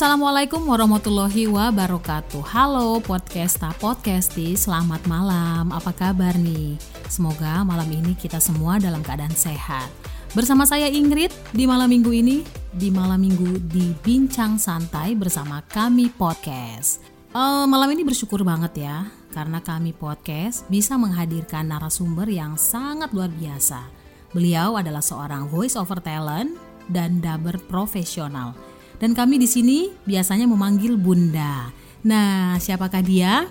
Assalamualaikum 0.00 0.64
warahmatullahi 0.64 1.44
wabarakatuh. 1.44 2.40
Halo 2.40 3.04
podcasta 3.04 3.68
podcasti, 3.76 4.56
selamat 4.56 5.04
malam. 5.04 5.68
Apa 5.76 5.92
kabar 5.92 6.32
nih? 6.40 6.80
Semoga 7.12 7.60
malam 7.68 7.84
ini 7.92 8.16
kita 8.16 8.40
semua 8.40 8.80
dalam 8.80 9.04
keadaan 9.04 9.36
sehat. 9.36 9.92
Bersama 10.32 10.64
saya 10.64 10.88
Ingrid 10.88 11.36
di 11.52 11.68
malam 11.68 11.92
minggu 11.92 12.16
ini, 12.16 12.40
di 12.72 12.88
malam 12.88 13.20
minggu 13.20 13.60
di 13.68 13.92
Bincang 14.00 14.56
Santai 14.56 15.12
bersama 15.12 15.60
kami 15.68 16.08
podcast. 16.08 17.04
Uh, 17.36 17.68
malam 17.68 17.92
ini 17.92 18.00
bersyukur 18.00 18.40
banget 18.40 18.88
ya, 18.88 19.04
karena 19.36 19.60
kami 19.60 19.92
podcast 19.92 20.64
bisa 20.72 20.96
menghadirkan 20.96 21.68
narasumber 21.68 22.24
yang 22.24 22.56
sangat 22.56 23.12
luar 23.12 23.28
biasa. 23.28 23.84
Beliau 24.32 24.80
adalah 24.80 25.04
seorang 25.04 25.52
voice 25.52 25.76
over 25.76 26.00
talent 26.00 26.56
dan 26.88 27.20
dubber 27.20 27.60
profesional 27.68 28.69
dan 29.00 29.16
kami 29.16 29.40
di 29.40 29.48
sini 29.48 29.88
biasanya 30.04 30.44
memanggil 30.44 31.00
Bunda. 31.00 31.72
Nah, 32.04 32.60
siapakah 32.60 33.00
dia? 33.00 33.48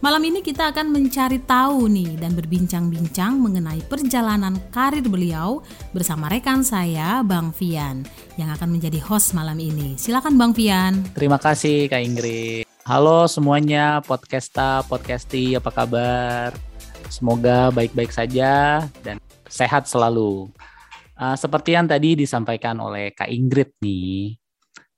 Malam 0.00 0.32
ini 0.32 0.40
kita 0.40 0.72
akan 0.72 0.96
mencari 0.96 1.40
tahu 1.44 1.84
nih 1.92 2.16
dan 2.16 2.32
berbincang-bincang 2.32 3.36
mengenai 3.36 3.84
perjalanan 3.84 4.56
karir 4.72 5.04
beliau 5.04 5.60
bersama 5.92 6.32
rekan 6.32 6.64
saya 6.64 7.20
Bang 7.20 7.52
Fian 7.52 8.08
yang 8.40 8.48
akan 8.48 8.76
menjadi 8.76 8.96
host 9.04 9.36
malam 9.36 9.60
ini. 9.60 10.00
Silakan 10.00 10.40
Bang 10.40 10.56
Fian. 10.56 11.04
Terima 11.12 11.36
kasih 11.36 11.92
Kak 11.92 12.00
Ingrid. 12.00 12.64
Halo 12.88 13.28
semuanya, 13.28 14.00
podcasta, 14.00 14.80
podcasti, 14.88 15.60
apa 15.60 15.68
kabar? 15.68 16.56
Semoga 17.12 17.68
baik-baik 17.68 18.08
saja 18.08 18.80
dan 19.04 19.20
sehat 19.52 19.84
selalu. 19.84 20.48
Uh, 21.20 21.36
seperti 21.36 21.76
yang 21.76 21.84
tadi 21.84 22.16
disampaikan 22.16 22.80
oleh 22.80 23.12
Kak 23.12 23.28
Ingrid 23.28 23.76
nih, 23.84 24.39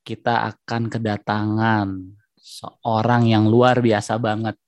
kita 0.03 0.51
akan 0.51 0.91
kedatangan 0.91 1.89
seorang 2.35 3.31
yang 3.31 3.47
luar 3.47 3.79
biasa 3.79 4.19
banget. 4.19 4.59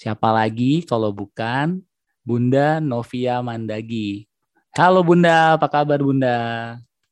Siapa 0.00 0.32
lagi 0.32 0.82
kalau 0.88 1.12
bukan 1.12 1.84
Bunda 2.24 2.80
Novia 2.80 3.44
Mandagi. 3.44 4.24
Halo 4.72 5.04
Bunda, 5.04 5.60
apa 5.60 5.68
kabar 5.68 6.00
Bunda? 6.00 6.38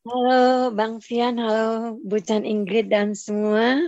Halo 0.01 0.73
Bang 0.73 0.97
Fian, 0.97 1.37
halo 1.37 2.01
Bucan 2.01 2.41
Ingrid 2.41 2.89
dan 2.89 3.13
semua. 3.13 3.85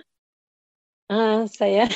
Uh, 1.10 1.50
saya 1.50 1.90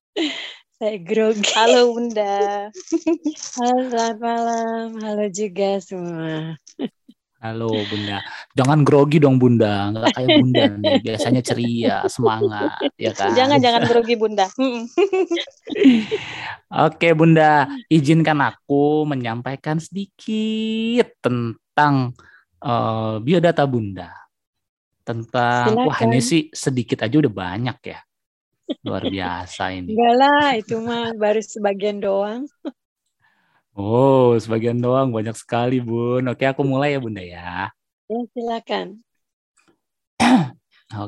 saya 0.82 0.96
grogi. 0.98 1.46
Halo 1.54 1.94
Bunda. 1.94 2.68
halo 3.62 3.80
selamat 3.86 4.16
malam, 4.18 4.86
halo 4.98 5.26
juga 5.30 5.78
semua. 5.78 6.58
Halo 7.44 7.68
Bunda. 7.68 8.24
Jangan 8.56 8.88
grogi 8.88 9.20
dong 9.20 9.36
Bunda, 9.36 9.92
nggak 9.92 10.16
kayak 10.16 10.28
Bunda 10.40 10.64
nih. 10.80 10.96
Biasanya 11.04 11.42
ceria, 11.44 11.96
semangat, 12.08 12.80
ya 12.96 13.12
kan? 13.12 13.36
Jangan 13.36 13.60
jangan 13.60 13.84
grogi 13.84 14.16
Bunda. 14.16 14.48
Oke 16.88 17.12
Bunda, 17.12 17.68
izinkan 17.92 18.40
aku 18.40 19.04
menyampaikan 19.04 19.76
sedikit 19.76 21.20
tentang 21.20 22.16
uh, 22.64 23.20
biodata 23.20 23.68
Bunda. 23.68 24.08
Tentang 25.04 25.68
Silakan. 25.68 25.84
wah 25.84 26.00
ini 26.00 26.24
sih 26.24 26.48
sedikit 26.48 27.04
aja 27.04 27.20
udah 27.20 27.28
banyak 27.28 27.78
ya. 27.84 28.00
Luar 28.88 29.04
biasa 29.04 29.68
ini. 29.76 29.92
Enggak 29.92 30.14
lah, 30.16 30.48
itu 30.56 30.80
mah 30.80 31.12
baru 31.12 31.44
sebagian 31.44 32.00
doang. 32.00 32.48
Oh, 33.74 34.38
sebagian 34.38 34.78
doang 34.78 35.10
banyak 35.10 35.34
sekali, 35.34 35.82
Bun. 35.82 36.30
Oke, 36.30 36.46
aku 36.46 36.62
mulai 36.62 36.94
ya, 36.94 37.00
Bunda 37.02 37.22
ya. 37.26 37.74
Ya, 38.06 38.18
silakan. 38.30 39.02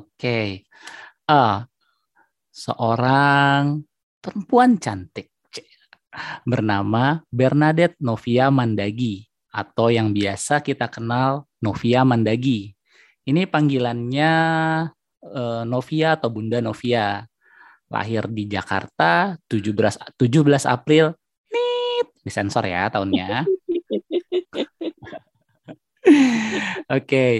Oke. 0.03 0.67
Uh, 1.31 1.63
seorang 2.51 3.87
perempuan 4.19 4.83
cantik 4.83 5.31
bernama 6.43 7.23
Bernadette 7.31 7.95
Novia 8.03 8.51
Mandagi 8.51 9.31
atau 9.55 9.87
yang 9.87 10.11
biasa 10.11 10.59
kita 10.59 10.91
kenal 10.91 11.47
Novia 11.63 12.03
Mandagi. 12.03 12.75
Ini 13.23 13.47
panggilannya 13.47 14.33
uh, 15.23 15.63
Novia 15.63 16.19
atau 16.19 16.35
Bunda 16.35 16.59
Novia. 16.59 17.23
Lahir 17.87 18.27
di 18.27 18.51
Jakarta 18.51 19.39
17 19.47 20.19
17 20.19 20.19
April 20.67 21.15
disensor 22.27 22.67
ya 22.67 22.91
tahunnya. 22.91 23.47
Oke, 26.87 26.91
okay. 26.91 27.33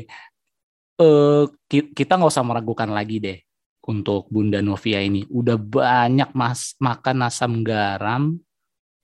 uh, 1.03 1.47
eh, 1.71 1.87
kita 1.91 2.19
nggak 2.19 2.31
usah 2.31 2.47
meragukan 2.47 2.91
lagi 2.91 3.19
deh 3.23 3.39
untuk 3.87 4.27
Bunda 4.31 4.63
Novia 4.63 5.03
ini. 5.03 5.27
Udah 5.27 5.59
banyak 5.59 6.31
mas 6.35 6.75
makan 6.79 7.27
asam 7.27 7.63
garam 7.63 8.39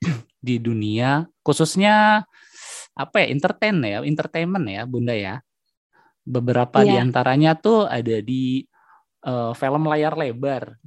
di 0.47 0.59
dunia, 0.59 1.27
khususnya 1.47 2.27
apa 2.93 3.17
ya 3.23 3.27
entertain 3.31 3.79
ya, 3.83 3.99
entertainment 4.03 4.67
ya 4.67 4.83
Bunda 4.87 5.15
ya. 5.15 5.39
Beberapa 6.23 6.83
yeah. 6.83 6.91
di 6.91 6.95
antaranya 6.99 7.59
tuh 7.59 7.87
ada 7.87 8.23
di 8.23 8.67
uh, 9.27 9.55
film 9.55 9.87
layar 9.87 10.15
lebar. 10.19 10.79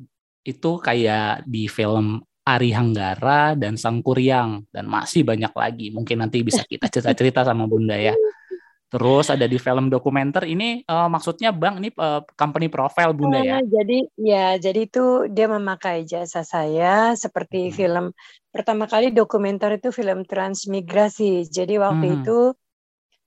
Itu 0.43 0.83
kayak 0.83 1.47
di 1.47 1.71
film 1.71 2.19
Ari 2.45 2.69
Hanggara 2.69 3.57
dan 3.57 3.73
Sang 3.73 4.05
Kuryang 4.05 4.69
dan 4.69 4.85
masih 4.85 5.25
banyak 5.25 5.49
lagi. 5.49 5.89
Mungkin 5.89 6.21
nanti 6.21 6.45
bisa 6.45 6.61
kita 6.61 6.85
cerita-cerita 6.93 7.41
sama 7.41 7.65
Bunda 7.65 7.97
ya. 7.97 8.13
Terus 8.85 9.33
ada 9.33 9.49
di 9.49 9.57
film 9.57 9.89
dokumenter 9.89 10.45
ini 10.45 10.85
uh, 10.85 11.09
maksudnya 11.09 11.49
Bang 11.49 11.81
ini 11.81 11.89
uh, 11.97 12.21
company 12.37 12.69
profile 12.69 13.17
Bunda 13.17 13.41
ya. 13.41 13.57
Uh, 13.57 13.65
jadi 13.65 13.99
ya 14.13 14.47
jadi 14.61 14.85
itu 14.85 15.25
dia 15.33 15.49
memakai 15.49 16.05
jasa 16.05 16.45
saya 16.45 17.17
seperti 17.17 17.73
hmm. 17.73 17.73
film 17.73 18.05
pertama 18.53 18.85
kali 18.85 19.09
dokumenter 19.09 19.81
itu 19.81 19.89
film 19.89 20.21
transmigrasi. 20.21 21.49
Jadi 21.49 21.81
waktu 21.81 22.07
hmm. 22.13 22.17
itu 22.21 22.39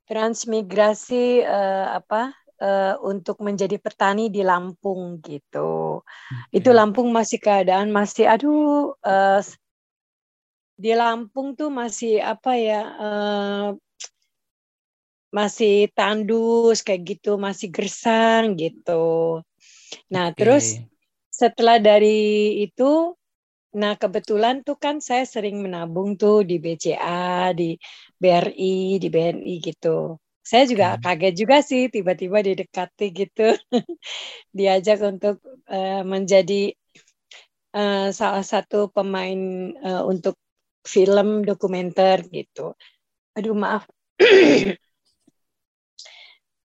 transmigrasi 0.06 1.42
uh, 1.42 1.98
apa 1.98 2.37
uh, 2.62 2.94
untuk 3.02 3.40
menjadi 3.42 3.78
petani 3.78 4.30
di 4.30 4.42
Lampung 4.42 5.22
gitu. 5.22 6.02
Okay. 6.02 6.62
Itu 6.62 6.70
Lampung 6.74 7.10
masih 7.14 7.38
keadaan 7.38 7.90
masih 7.94 8.28
aduh 8.28 8.94
uh, 9.02 9.40
di 10.78 10.92
Lampung 10.94 11.58
tuh 11.58 11.70
masih 11.74 12.22
apa 12.22 12.52
ya 12.54 12.82
uh, 12.98 13.68
masih 15.28 15.92
tandus 15.92 16.80
kayak 16.80 17.18
gitu, 17.18 17.36
masih 17.36 17.68
gersang 17.68 18.56
gitu. 18.56 19.42
Nah, 20.08 20.32
okay. 20.32 20.36
terus 20.38 20.66
setelah 21.28 21.78
dari 21.78 22.62
itu 22.64 23.14
nah 23.68 23.94
kebetulan 24.00 24.64
tuh 24.64 24.80
kan 24.80 24.96
saya 24.98 25.28
sering 25.28 25.60
menabung 25.60 26.16
tuh 26.16 26.40
di 26.40 26.56
BCA, 26.56 27.52
di 27.52 27.76
BRI, 28.16 28.96
di 28.96 29.08
BNI 29.12 29.54
gitu 29.60 30.16
saya 30.48 30.64
juga 30.64 30.96
hmm. 30.96 31.00
kaget 31.04 31.34
juga 31.36 31.56
sih 31.60 31.82
tiba-tiba 31.92 32.40
didekati 32.40 33.06
gitu. 33.12 33.52
Diajak 34.56 35.04
untuk 35.04 35.44
uh, 35.68 36.00
menjadi 36.08 36.72
uh, 37.76 38.08
salah 38.16 38.40
satu 38.40 38.88
pemain 38.88 39.36
uh, 39.84 40.08
untuk 40.08 40.40
film 40.88 41.44
dokumenter 41.44 42.24
gitu. 42.32 42.72
Aduh 43.36 43.52
maaf. 43.52 43.84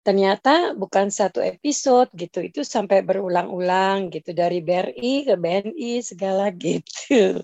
Ternyata 0.07 0.75
bukan 0.79 1.11
satu 1.11 1.43
episode 1.43 2.07
gitu 2.15 2.39
itu 2.43 2.63
sampai 2.63 3.03
berulang-ulang 3.03 4.11
gitu 4.15 4.31
dari 4.31 4.63
BRI 4.63 5.27
ke 5.27 5.35
BNI 5.35 5.91
segala 5.99 6.55
gitu. 6.63 7.43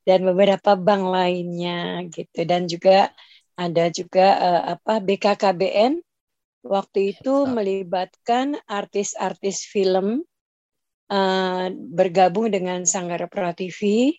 Dan 0.00 0.24
beberapa 0.24 0.80
bank 0.80 1.12
lainnya 1.12 2.08
gitu 2.08 2.40
dan 2.48 2.64
juga 2.72 3.12
ada 3.54 3.90
juga 3.90 4.26
uh, 4.38 4.62
apa 4.78 4.98
BKKBN 4.98 6.02
waktu 6.64 7.14
itu 7.14 7.44
melibatkan 7.46 8.58
artis-artis 8.66 9.68
film 9.68 10.24
uh, 11.12 11.66
bergabung 11.70 12.50
dengan 12.50 12.82
Sanggar 12.88 13.24
Prativi 13.30 14.16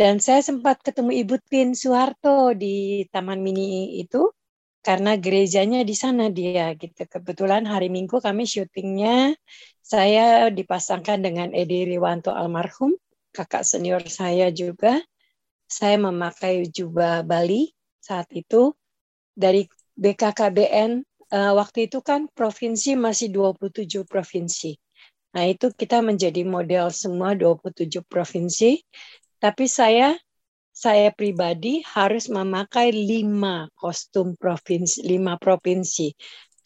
dan 0.00 0.16
saya 0.16 0.40
sempat 0.40 0.80
ketemu 0.80 1.12
Ibu 1.26 1.36
Tin 1.44 1.76
Soeharto 1.76 2.56
di 2.56 3.04
Taman 3.12 3.44
Mini 3.44 4.00
itu 4.00 4.32
karena 4.80 5.12
gerejanya 5.20 5.84
di 5.84 5.92
sana 5.92 6.32
dia 6.32 6.72
gitu. 6.72 7.04
Kebetulan 7.04 7.68
hari 7.68 7.92
Minggu 7.92 8.16
kami 8.16 8.48
syutingnya 8.48 9.36
saya 9.84 10.48
dipasangkan 10.48 11.20
dengan 11.20 11.52
Edi 11.52 11.84
Riwanto 11.84 12.32
almarhum, 12.32 12.96
kakak 13.36 13.66
senior 13.66 14.00
saya 14.08 14.48
juga. 14.48 15.04
Saya 15.70 16.00
memakai 16.02 16.66
jubah 16.66 17.22
Bali 17.22 17.70
saat 18.10 18.26
itu 18.34 18.74
dari 19.30 19.70
BKKBN 19.94 21.06
uh, 21.30 21.38
eh, 21.38 21.52
waktu 21.54 21.86
itu 21.86 22.02
kan 22.02 22.26
provinsi 22.34 22.98
masih 22.98 23.30
27 23.30 24.02
provinsi. 24.02 24.74
Nah, 25.30 25.46
itu 25.46 25.70
kita 25.70 26.02
menjadi 26.02 26.42
model 26.42 26.90
semua 26.90 27.38
27 27.38 28.02
provinsi. 28.02 28.82
Tapi 29.38 29.70
saya 29.70 30.18
saya 30.74 31.14
pribadi 31.14 31.86
harus 31.86 32.26
memakai 32.26 32.90
lima 32.90 33.70
kostum 33.78 34.34
provinsi, 34.34 35.06
lima 35.06 35.38
provinsi. 35.38 36.10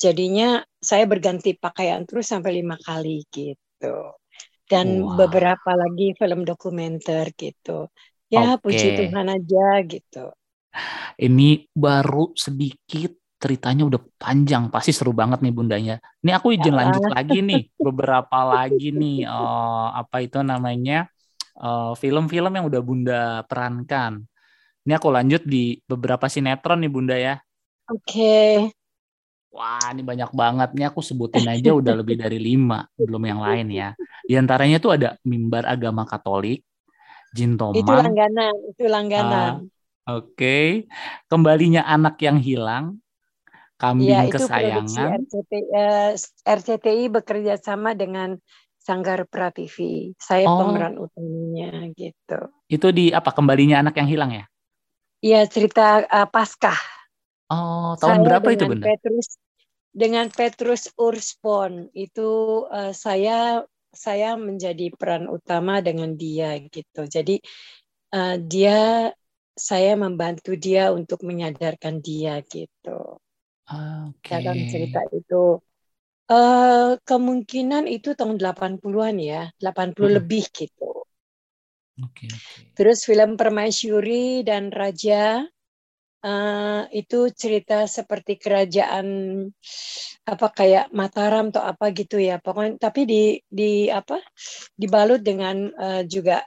Jadinya 0.00 0.64
saya 0.80 1.04
berganti 1.04 1.56
pakaian 1.60 2.08
terus 2.08 2.32
sampai 2.32 2.64
lima 2.64 2.80
kali 2.80 3.28
gitu. 3.28 4.16
Dan 4.64 5.04
Wah. 5.04 5.20
beberapa 5.20 5.76
lagi 5.76 6.16
film 6.16 6.48
dokumenter 6.48 7.36
gitu. 7.36 7.92
Ya 8.32 8.56
Oke. 8.56 8.64
puji 8.64 8.96
Tuhan 8.96 9.28
aja 9.28 9.68
gitu. 9.84 10.32
Ini 11.18 11.70
baru 11.70 12.34
sedikit 12.34 13.12
ceritanya 13.38 13.84
udah 13.84 14.00
panjang, 14.16 14.72
pasti 14.72 14.90
seru 14.96 15.12
banget 15.12 15.44
nih 15.44 15.52
bundanya. 15.52 15.94
Ini 16.24 16.30
aku 16.32 16.56
izin 16.56 16.74
lanjut 16.74 17.04
lagi 17.12 17.44
nih, 17.44 17.62
beberapa 17.86 18.38
lagi 18.40 18.88
nih, 18.90 19.28
eh, 19.28 19.86
apa 20.00 20.16
itu 20.24 20.40
namanya 20.40 21.06
eh, 21.60 21.92
film-film 22.00 22.52
yang 22.56 22.64
udah 22.70 22.80
bunda 22.80 23.22
perankan. 23.44 24.24
Ini 24.84 24.92
aku 25.00 25.08
lanjut 25.12 25.42
di 25.44 25.80
beberapa 25.84 26.28
sinetron 26.28 26.80
nih 26.84 26.92
bunda 26.92 27.16
ya. 27.16 27.34
Oke. 27.88 28.72
Wah, 29.54 29.94
ini 29.94 30.02
banyak 30.02 30.30
banget. 30.34 30.68
Ini 30.74 30.84
aku 30.90 30.98
sebutin 30.98 31.46
aja 31.46 31.70
udah 31.70 31.94
lebih 31.94 32.18
dari 32.18 32.42
lima, 32.42 32.82
belum 32.98 33.22
yang 33.22 33.40
lain 33.40 33.66
ya. 33.70 33.88
Di 34.26 34.34
antaranya 34.34 34.82
tuh 34.82 34.98
ada 34.98 35.14
mimbar 35.22 35.62
agama 35.68 36.02
Katolik, 36.04 36.66
Jin 37.30 37.54
Tomang, 37.54 37.78
Itu 37.80 37.92
langganan, 37.94 38.54
itu 38.66 38.84
langganan. 38.90 39.52
Oke, 40.08 40.56
kembalinya 41.30 41.82
anak 41.94 42.14
yang 42.26 42.38
hilang, 42.40 42.84
kambing 43.80 44.20
Iya, 44.20 44.26
itu 44.30 44.44
kesayangan, 44.46 45.10
RCTI, 45.20 45.62
eh, 45.78 46.08
RCTI 46.58 47.04
bekerja 47.16 47.54
sama 47.66 47.90
dengan 48.02 48.30
Sanggar 48.86 49.20
Prativi. 49.32 50.12
Saya 50.28 50.46
Oh. 50.46 50.56
pemeran 50.56 50.94
utamanya 51.04 51.88
gitu. 52.00 52.34
itu 52.68 52.88
di 52.92 53.04
apa? 53.12 53.30
Kembalinya 53.36 53.80
anak 53.80 53.94
yang 54.00 54.08
hilang 54.08 54.30
ya? 54.32 54.44
Iya, 55.24 55.40
cerita 55.54 56.04
eh, 56.04 56.26
Paskah. 56.34 56.78
Oh, 57.52 57.96
tahun 58.00 58.20
Saya 58.20 58.24
berapa 58.24 58.48
itu 58.52 58.64
bunda? 58.68 58.88
Petrus 58.88 59.28
dengan 59.94 60.26
Petrus 60.32 60.90
Urspon 60.98 61.88
itu 61.94 62.28
eh, 62.72 62.92
saya 62.94 63.62
saya 63.94 64.34
menjadi 64.34 64.90
peran 64.98 65.30
utama 65.30 65.78
dengan 65.80 66.12
dia 66.18 66.58
gitu. 66.60 67.06
Jadi 67.06 67.38
eh, 68.14 68.36
dia 68.52 69.10
saya 69.56 69.92
membantu 70.04 70.50
dia 70.66 70.90
untuk 70.98 71.20
menyadarkan 71.28 71.94
dia 72.04 72.34
gitu. 72.54 73.18
Oke. 73.70 74.40
dalam 74.42 74.58
cerita 74.70 75.00
itu. 75.18 75.42
eh 76.38 76.90
kemungkinan 77.10 77.84
itu 77.96 78.08
tahun 78.18 78.36
80-an 78.40 79.16
ya, 79.30 79.42
80 79.62 80.12
Mm-mm. 80.12 80.22
lebih 80.22 80.44
gitu. 80.58 80.84
Oke, 82.02 82.26
oke. 82.36 82.62
Terus 82.74 82.98
film 83.08 83.34
Permaisuri 83.40 84.42
dan 84.46 84.70
Raja 84.70 85.42
eh 86.24 86.82
itu 87.00 87.18
cerita 87.40 87.78
seperti 87.96 88.32
kerajaan 88.42 89.06
apa 90.24 90.46
kayak 90.58 90.84
Mataram 90.98 91.44
atau 91.52 91.62
apa 91.64 91.86
gitu 91.98 92.16
ya. 92.20 92.36
Pokoknya 92.44 92.72
tapi 92.80 93.00
di 93.10 93.22
di 93.48 93.88
apa 93.92 94.16
dibalut 94.80 95.20
dengan 95.28 95.56
eh, 95.84 96.02
juga 96.08 96.42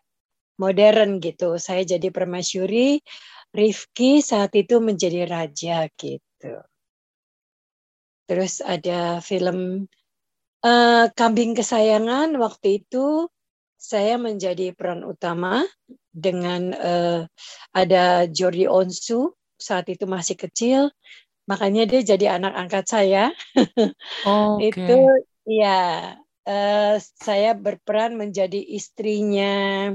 modern 0.57 1.21
gitu. 1.21 1.56
Saya 1.62 1.86
jadi 1.86 2.09
Permaisuri, 2.09 3.01
Rifki 3.54 4.19
saat 4.19 4.54
itu 4.57 4.77
menjadi 4.83 5.25
raja 5.30 5.88
gitu. 5.95 6.62
Terus 8.27 8.59
ada 8.59 9.24
film 9.24 9.88
eh, 10.62 11.06
Kambing 11.15 11.56
Kesayangan 11.56 12.36
waktu 12.36 12.83
itu 12.83 13.31
saya 13.77 14.18
menjadi 14.18 14.74
peran 14.74 15.06
utama 15.06 15.63
dengan 16.12 16.74
eh, 16.74 17.21
ada 17.71 18.27
Jordi 18.27 18.68
Onsu 18.68 19.31
saat 19.57 19.89
itu 19.89 20.06
masih 20.06 20.38
kecil, 20.38 20.94
makanya 21.50 21.86
dia 21.89 22.01
jadi 22.03 22.38
anak 22.38 22.53
angkat 22.57 22.86
saya. 22.89 23.24
Oke. 24.27 24.74
Itu 24.74 25.00
ya 25.48 26.13
eh, 26.44 26.95
saya 27.00 27.51
berperan 27.56 28.18
menjadi 28.19 28.60
istrinya 28.60 29.94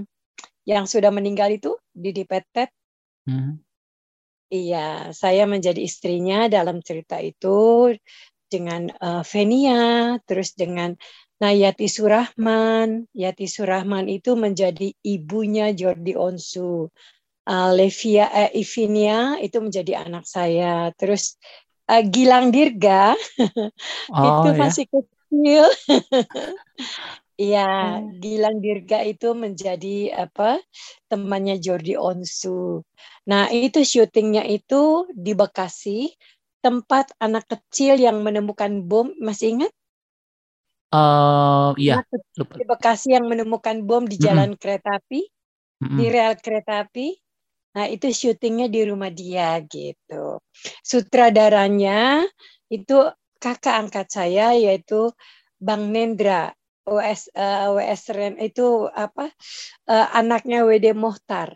yang 0.68 0.86
sudah 0.86 1.10
meninggal 1.10 1.50
itu 1.50 1.74
Didi 1.90 2.26
Petet. 2.26 2.70
Hmm. 3.26 3.62
Iya, 4.52 5.16
saya 5.16 5.48
menjadi 5.48 5.80
istrinya 5.80 6.44
dalam 6.44 6.84
cerita 6.84 7.16
itu 7.16 7.92
dengan 8.52 8.92
eh, 8.92 9.22
Venia, 9.24 10.20
terus 10.28 10.52
dengan 10.52 10.92
Nayati 11.40 11.88
Surahman. 11.90 13.10
Yati 13.16 13.50
Surahman 13.50 14.06
itu 14.06 14.38
menjadi 14.38 14.94
ibunya 15.02 15.74
Jordi 15.74 16.14
Onsu. 16.14 16.86
Eh, 17.42 17.70
Levia, 17.74 18.30
eh, 18.30 18.50
Ivinia 18.54 19.40
itu 19.42 19.58
menjadi 19.58 20.06
anak 20.06 20.28
saya. 20.28 20.94
Terus 20.94 21.34
eh, 21.90 22.06
Gilang 22.06 22.54
Dirga 22.54 23.18
Oh 24.14 24.22
itu 24.22 24.48
ya. 24.54 24.58
masih 24.60 24.86
kecil. 24.86 25.64
Iya, 27.40 27.60
Hmm. 27.80 28.12
Gilang 28.22 28.56
Dirga 28.64 28.98
itu 29.08 29.26
menjadi 29.34 30.12
apa 30.24 30.60
temannya 31.10 31.56
Jordi 31.64 31.94
Onsu. 31.96 32.84
Nah, 33.30 33.48
itu 33.52 33.80
syutingnya 33.92 34.42
itu 34.46 35.08
di 35.24 35.32
Bekasi, 35.40 36.12
tempat 36.64 37.12
anak 37.24 37.44
kecil 37.52 37.94
yang 37.98 38.20
menemukan 38.26 38.72
bom. 38.88 39.06
Masih 39.18 39.46
ingat? 39.58 39.72
Eh, 40.92 41.72
iya. 41.80 41.96
Lupa. 42.36 42.56
di 42.58 42.64
Bekasi 42.68 43.16
yang 43.16 43.26
menemukan 43.32 43.76
bom 43.88 44.04
di 44.04 44.16
jalan 44.20 44.52
kereta 44.60 45.00
api, 45.00 45.24
Mm-mm. 45.82 45.98
di 45.98 46.04
rel 46.12 46.36
kereta 46.40 46.84
api. 46.84 47.16
Nah, 47.76 47.86
itu 47.88 48.08
syutingnya 48.12 48.68
di 48.68 48.80
rumah 48.84 49.08
dia 49.12 49.56
gitu. 49.64 50.40
Sutradaranya 50.84 52.24
itu 52.68 52.96
kakak 53.40 53.76
angkat 53.88 54.06
saya 54.12 54.52
yaitu 54.56 55.10
Bang 55.60 55.92
Nendra. 55.94 56.52
WS 56.86 57.30
eh, 57.34 57.68
WS 57.70 58.02
Ren 58.10 58.34
itu 58.42 58.90
apa 58.90 59.30
eh, 59.86 60.06
anaknya 60.16 60.66
WD 60.66 60.94
Mohtar. 60.98 61.54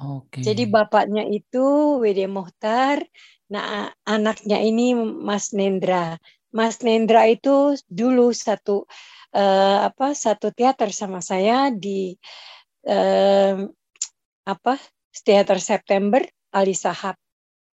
Oke. 0.00 0.40
Jadi 0.40 0.66
bapaknya 0.66 1.28
itu 1.28 1.98
WD 2.00 2.26
Mohtar, 2.26 3.04
nah 3.52 3.92
anaknya 4.08 4.58
ini 4.58 4.96
Mas 4.98 5.52
Nendra. 5.52 6.16
Mas 6.52 6.80
Nendra 6.80 7.28
itu 7.28 7.76
dulu 7.86 8.32
satu 8.32 8.88
eh, 9.36 9.78
apa 9.88 10.16
satu 10.16 10.48
teater 10.50 10.90
sama 10.96 11.20
saya 11.20 11.68
di 11.68 12.16
eh, 12.88 13.56
apa 14.48 14.74
teater 15.12 15.60
September 15.60 16.24
Ali 16.56 16.72
Sahab 16.72 17.20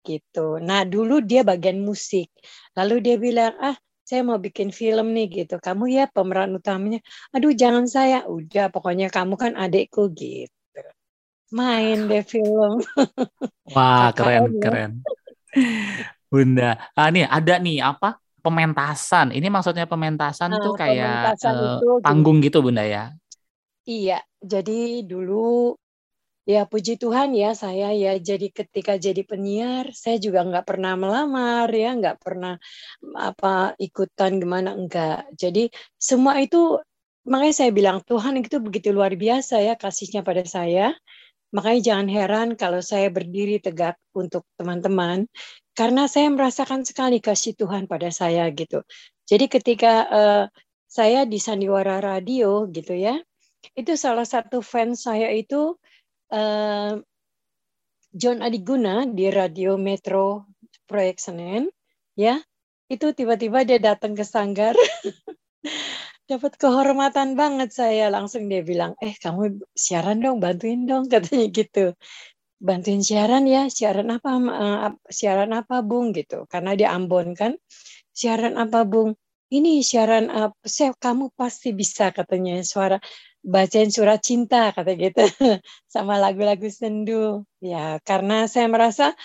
gitu. 0.04 0.60
Nah 0.60 0.84
dulu 0.84 1.24
dia 1.24 1.44
bagian 1.44 1.80
musik, 1.84 2.32
lalu 2.76 2.96
dia 3.04 3.16
bilang 3.20 3.56
ah 3.60 3.76
saya 4.10 4.26
mau 4.26 4.42
bikin 4.42 4.74
film 4.74 5.14
nih 5.14 5.46
gitu. 5.46 5.62
Kamu 5.62 5.86
ya 5.86 6.10
pemeran 6.10 6.50
utamanya. 6.58 6.98
Aduh 7.30 7.54
jangan 7.54 7.86
saya. 7.86 8.26
Udah 8.26 8.74
pokoknya 8.74 9.14
kamu 9.14 9.38
kan 9.38 9.54
adekku 9.54 10.10
gitu. 10.18 10.50
Main 11.54 12.10
deh 12.10 12.26
film. 12.26 12.82
Wah, 13.78 14.10
keren, 14.18 14.58
keren. 14.58 14.92
Bunda. 16.34 16.78
Ah, 16.98 17.14
nih 17.14 17.30
ada 17.30 17.62
nih 17.62 17.86
apa? 17.86 18.18
Pementasan. 18.42 19.30
Ini 19.30 19.46
maksudnya 19.54 19.86
pementasan 19.86 20.58
Nah, 20.58 20.62
tuh 20.62 20.74
kayak 20.74 21.38
pementasan 21.38 21.54
eh, 21.54 21.70
itu 21.78 21.90
panggung 22.02 22.38
gitu, 22.42 22.66
Bunda 22.66 22.82
ya. 22.82 23.14
Iya, 23.86 24.22
jadi 24.42 25.06
dulu 25.06 25.78
ya 26.50 26.66
puji 26.66 26.98
Tuhan 26.98 27.38
ya 27.38 27.54
saya 27.54 27.94
ya 27.94 28.18
jadi 28.18 28.50
ketika 28.50 28.98
jadi 28.98 29.22
penyiar 29.22 29.94
saya 29.94 30.18
juga 30.18 30.42
nggak 30.42 30.66
pernah 30.66 30.98
melamar 30.98 31.70
ya 31.70 31.94
nggak 31.94 32.18
pernah 32.18 32.58
apa 33.14 33.78
ikutan 33.78 34.42
gimana 34.42 34.74
enggak. 34.74 35.30
Jadi 35.38 35.70
semua 36.02 36.42
itu 36.42 36.82
makanya 37.30 37.54
saya 37.54 37.70
bilang 37.70 38.02
Tuhan 38.02 38.42
itu 38.42 38.58
begitu 38.66 38.90
luar 38.90 39.14
biasa 39.14 39.62
ya 39.62 39.78
kasihnya 39.78 40.26
pada 40.26 40.42
saya. 40.50 40.98
Makanya 41.54 41.82
jangan 41.86 42.08
heran 42.10 42.48
kalau 42.58 42.82
saya 42.82 43.14
berdiri 43.14 43.62
tegak 43.62 43.98
untuk 44.18 44.46
teman-teman 44.58 45.30
karena 45.78 46.10
saya 46.10 46.34
merasakan 46.34 46.82
sekali 46.86 47.22
kasih 47.22 47.54
Tuhan 47.58 47.86
pada 47.86 48.10
saya 48.10 48.50
gitu. 48.54 48.82
Jadi 49.30 49.46
ketika 49.50 49.94
eh, 50.10 50.46
saya 50.90 51.26
di 51.30 51.38
Sandiwara 51.38 52.02
Radio 52.02 52.66
gitu 52.70 52.94
ya, 52.98 53.18
itu 53.78 53.94
salah 53.98 54.26
satu 54.26 54.62
fans 54.66 55.06
saya 55.06 55.30
itu 55.34 55.78
eh, 56.30 56.94
John 58.10 58.42
Adiguna 58.42 59.06
di 59.06 59.30
Radio 59.30 59.78
Metro 59.78 60.50
Proyek 60.90 61.22
Senen, 61.22 61.70
ya 62.18 62.42
itu 62.90 63.14
tiba-tiba 63.14 63.62
dia 63.62 63.78
datang 63.78 64.18
ke 64.18 64.26
sanggar, 64.26 64.74
dapat 66.32 66.58
kehormatan 66.58 67.38
banget 67.38 67.70
saya. 67.70 68.10
Langsung 68.10 68.50
dia 68.50 68.66
bilang, 68.66 68.98
eh 68.98 69.14
kamu 69.14 69.62
siaran 69.78 70.26
dong, 70.26 70.42
bantuin 70.42 70.90
dong 70.90 71.06
katanya 71.14 71.46
gitu, 71.54 71.94
bantuin 72.58 73.06
siaran 73.06 73.46
ya, 73.46 73.70
siaran 73.70 74.10
apa, 74.10 74.30
eh, 74.38 74.90
siaran 75.14 75.54
apa 75.54 75.86
bung? 75.86 76.10
Gitu, 76.18 76.50
karena 76.50 76.74
dia 76.74 76.90
Ambon 76.98 77.38
kan, 77.38 77.54
siaran 78.10 78.58
apa 78.58 78.90
bung, 78.90 79.14
ini 79.54 79.86
siaran 79.86 80.34
apa, 80.34 80.58
saya 80.66 80.94
kamu 80.98 81.30
pasti 81.38 81.74
bisa 81.78 82.10
katanya 82.10 82.62
suara 82.66 82.98
bacain 83.44 83.90
surat 83.92 84.20
cinta 84.20 84.76
kata 84.76 84.96
gitu 85.00 85.24
sama 85.94 86.20
lagu-lagu 86.20 86.68
sendu. 86.72 87.44
Ya 87.64 88.00
karena 88.04 88.48
saya 88.52 88.68
merasa 88.68 89.16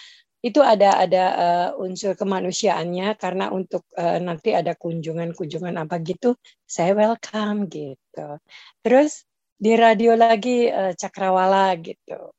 itu 0.45 0.61
ada 0.61 1.01
ada 1.01 1.25
uh, 1.35 1.69
unsur 1.81 2.13
kemanusiaannya 2.21 3.17
karena 3.17 3.49
untuk 3.49 3.89
uh, 3.97 4.21
nanti 4.21 4.53
ada 4.53 4.77
kunjungan-kunjungan 4.77 5.81
apa 5.81 5.97
gitu 6.05 6.37
saya 6.69 6.93
welcome 6.93 7.65
gitu. 7.73 8.39
Terus 8.85 9.25
di 9.57 9.73
radio 9.73 10.13
lagi 10.13 10.69
uh, 10.69 10.93
cakrawala 10.93 11.73
gitu. 11.81 12.37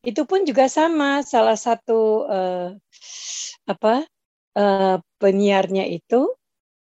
Itu 0.00 0.24
pun 0.24 0.48
juga 0.48 0.72
sama 0.72 1.20
salah 1.20 1.60
satu 1.60 2.24
uh, 2.24 2.72
apa 3.68 4.08
uh, 4.56 4.96
penyiarnya 5.20 5.84
itu 5.92 6.32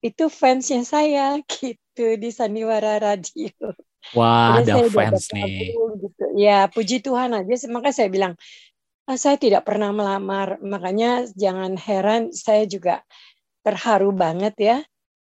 itu 0.04 0.28
fansnya 0.28 0.84
saya 0.84 1.40
gitu 1.56 2.20
di 2.20 2.30
Sandiwara 2.36 3.00
Radio. 3.00 3.56
Wah, 4.12 4.60
ada 4.60 4.84
fans 4.92 5.32
nih. 5.32 5.72
Gitu. 5.74 6.24
Ya, 6.36 6.68
puji 6.68 7.00
Tuhan 7.00 7.32
aja. 7.32 7.56
Maka 7.72 7.96
saya 7.96 8.12
bilang, 8.12 8.36
ah, 9.08 9.16
saya 9.16 9.40
tidak 9.40 9.64
pernah 9.64 9.96
melamar. 9.96 10.60
Makanya 10.60 11.32
jangan 11.34 11.80
heran, 11.80 12.36
saya 12.36 12.68
juga 12.68 13.00
terharu 13.64 14.12
banget 14.12 14.56
ya. 14.60 14.78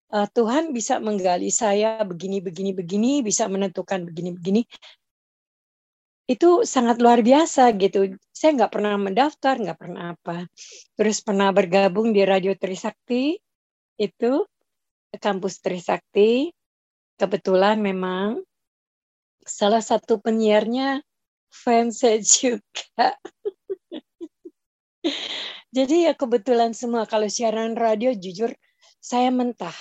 Uh, 0.09 0.25
Tuhan 0.33 0.73
bisa 0.73 0.97
menggali 1.05 1.53
saya 1.53 2.01
begini, 2.01 2.41
begini, 2.41 2.73
begini, 2.73 3.21
bisa 3.21 3.45
menentukan 3.45 4.09
begini, 4.09 4.33
begini. 4.33 4.63
Itu 6.25 6.65
sangat 6.65 6.97
luar 7.01 7.21
biasa 7.21 7.77
gitu. 7.77 8.17
Saya 8.33 8.57
nggak 8.57 8.73
pernah 8.73 8.97
mendaftar, 8.97 9.61
nggak 9.61 9.77
pernah 9.77 10.17
apa. 10.17 10.49
Terus 10.97 11.21
pernah 11.21 11.53
bergabung 11.53 12.17
di 12.17 12.25
Radio 12.25 12.57
Trisakti, 12.57 13.37
itu 14.01 14.33
kampus 15.13 15.61
Trisakti. 15.61 16.49
Kebetulan 17.21 17.77
memang 17.83 18.41
salah 19.49 19.81
satu 19.81 20.21
penyiarnya 20.21 21.01
fans 21.49 22.05
saya 22.05 22.21
juga. 22.21 23.17
Jadi 25.77 26.09
ya 26.09 26.13
kebetulan 26.13 26.77
semua 26.77 27.09
kalau 27.09 27.27
siaran 27.27 27.75
radio 27.75 28.13
jujur 28.13 28.53
saya 29.01 29.33
mentah. 29.33 29.75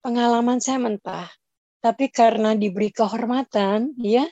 Pengalaman 0.00 0.58
saya 0.58 0.80
mentah. 0.80 1.28
Tapi 1.78 2.10
karena 2.10 2.58
diberi 2.58 2.90
kehormatan, 2.90 3.94
ya, 4.02 4.26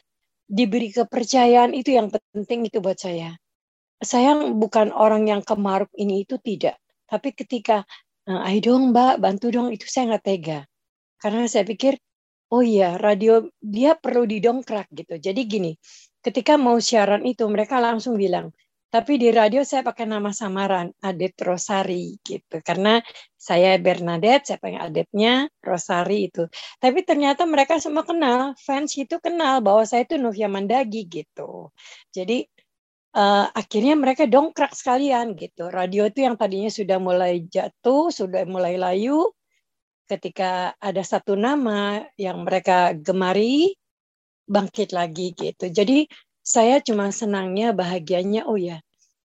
diberi 0.50 0.90
kepercayaan 0.90 1.76
itu 1.76 1.94
yang 1.94 2.10
penting 2.10 2.66
itu 2.66 2.82
buat 2.82 2.98
saya. 2.98 3.38
Saya 4.02 4.34
bukan 4.50 4.90
orang 4.90 5.30
yang 5.30 5.46
kemaruk 5.46 5.92
ini 5.94 6.26
itu 6.26 6.40
tidak. 6.42 6.80
Tapi 7.06 7.32
ketika 7.38 7.86
Nah, 8.26 8.42
ayo 8.50 8.58
dong 8.75 8.90
mbak, 8.90 9.22
bantu 9.22 9.54
dong. 9.54 9.70
Itu 9.70 9.86
saya 9.86 10.10
nggak 10.10 10.25
tega. 10.26 10.58
Karena 11.22 11.46
saya 11.46 11.62
pikir, 11.62 11.94
oh 12.52 12.62
iya 12.62 12.94
radio 12.98 13.46
dia 13.58 13.98
perlu 13.98 14.24
didongkrak 14.28 14.90
gitu. 14.94 15.18
Jadi 15.18 15.40
gini, 15.46 15.72
ketika 16.22 16.54
mau 16.58 16.78
siaran 16.78 17.22
itu 17.26 17.46
mereka 17.50 17.78
langsung 17.82 18.14
bilang, 18.18 18.54
tapi 18.86 19.18
di 19.18 19.28
radio 19.34 19.66
saya 19.66 19.82
pakai 19.82 20.06
nama 20.06 20.30
samaran, 20.30 20.88
Adet 21.02 21.36
Rosari 21.42 22.16
gitu. 22.22 22.62
Karena 22.62 23.02
saya 23.36 23.76
Bernadette, 23.82 24.48
saya 24.54 24.58
pengen 24.62 24.80
Adetnya 24.80 25.50
Rosari 25.60 26.30
itu. 26.30 26.46
Tapi 26.78 27.02
ternyata 27.02 27.44
mereka 27.44 27.82
semua 27.82 28.06
kenal, 28.06 28.54
fans 28.62 28.94
itu 28.96 29.18
kenal 29.18 29.60
bahwa 29.60 29.82
saya 29.84 30.06
itu 30.06 30.16
Novia 30.16 30.46
Mandagi 30.46 31.02
gitu. 31.10 31.74
Jadi 32.14 32.46
uh, 33.18 33.46
akhirnya 33.52 33.94
mereka 33.98 34.24
dongkrak 34.30 34.72
sekalian 34.72 35.34
gitu. 35.34 35.68
Radio 35.68 36.06
itu 36.08 36.22
yang 36.22 36.38
tadinya 36.38 36.70
sudah 36.70 36.98
mulai 37.02 37.42
jatuh, 37.48 38.14
sudah 38.14 38.46
mulai 38.46 38.78
layu, 38.78 39.28
ketika 40.06 40.75
ada 40.78 41.02
satu 41.02 41.34
nama 41.34 42.02
yang 42.16 42.46
mereka 42.46 42.94
gemari, 42.94 43.75
bangkit 44.46 44.94
lagi 44.94 45.34
gitu. 45.34 45.66
Jadi 45.68 46.06
saya 46.46 46.78
cuma 46.78 47.10
senangnya, 47.10 47.75
bahagianya, 47.75 48.46
oh 48.46 48.54
ya, 48.54 48.78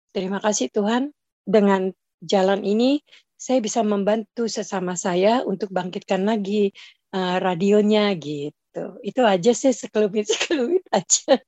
terima 0.10 0.42
kasih 0.42 0.74
Tuhan 0.74 1.14
dengan 1.46 1.94
jalan 2.22 2.66
ini 2.66 3.02
saya 3.42 3.58
bisa 3.58 3.82
membantu 3.82 4.46
sesama 4.46 4.94
saya 4.94 5.42
untuk 5.42 5.74
bangkitkan 5.74 6.22
lagi 6.26 6.70
uh, 7.14 7.42
radionya 7.42 8.14
gitu. 8.14 9.02
Itu 9.02 9.26
aja 9.26 9.52
sih 9.54 9.74
sekelumit-sekelumit 9.74 10.86
aja. 11.00 11.42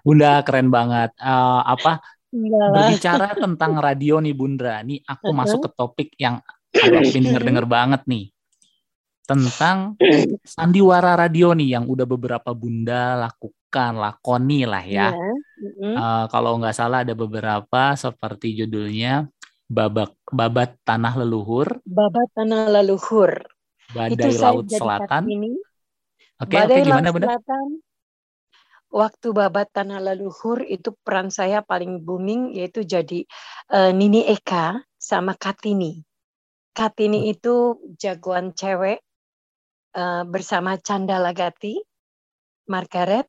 Bunda 0.00 0.40
keren 0.40 0.72
banget. 0.72 1.12
Uh, 1.20 1.60
apa 1.60 2.00
Enggak. 2.32 2.68
berbicara 2.72 3.28
tentang 3.36 3.72
radio 3.76 4.16
nih 4.24 4.32
Bunda. 4.32 4.80
Nih 4.80 5.04
aku 5.04 5.28
uh 5.28 5.30
-huh. 5.32 5.36
masuk 5.36 5.58
ke 5.68 5.70
topik 5.76 6.08
yang 6.16 6.40
agak 6.72 7.04
denger-denger 7.14 7.66
banget 7.68 8.02
nih. 8.08 8.32
Tentang 9.26 9.94
sandiwara 10.56 11.14
radio 11.14 11.54
nih 11.54 11.78
yang 11.78 11.84
udah 11.86 12.06
beberapa 12.06 12.50
Bunda 12.52 13.16
lakukan, 13.16 13.98
lakoni 13.98 14.66
lah 14.66 14.84
ya. 14.84 15.10
Yeah. 15.10 15.34
-huh. 15.80 15.96
uh, 15.96 16.24
kalau 16.32 16.58
nggak 16.58 16.76
salah 16.76 17.04
ada 17.04 17.14
beberapa 17.14 17.94
seperti 17.94 18.64
judulnya 18.64 19.28
babak 19.70 20.16
babat 20.28 20.76
tanah 20.82 21.14
leluhur. 21.20 21.78
Babat 21.86 22.28
tanah 22.34 22.68
leluhur. 22.80 23.46
Badai 23.90 24.14
Itu 24.14 24.28
Laut 24.38 24.66
Selatan. 24.70 25.26
Oke, 26.40 26.56
oke 26.56 26.56
okay, 26.56 26.82
gimana 26.86 27.10
Bunda? 27.10 27.26
Selatan 27.34 27.82
waktu 28.90 29.30
babat 29.30 29.70
tanah 29.70 30.02
leluhur 30.02 30.66
itu 30.66 30.90
peran 31.06 31.30
saya 31.30 31.62
paling 31.62 32.02
booming 32.02 32.58
yaitu 32.58 32.82
jadi 32.82 33.22
uh, 33.70 33.94
Nini 33.94 34.26
Eka 34.26 34.82
sama 34.98 35.38
Katini. 35.38 36.02
Katini 36.74 37.26
hmm. 37.26 37.32
itu 37.32 37.54
jagoan 37.98 38.52
cewek 38.54 39.02
uh, 39.94 40.22
bersama 40.26 40.76
Canda 40.78 41.18
Lagati, 41.18 41.78
Margaret. 42.70 43.26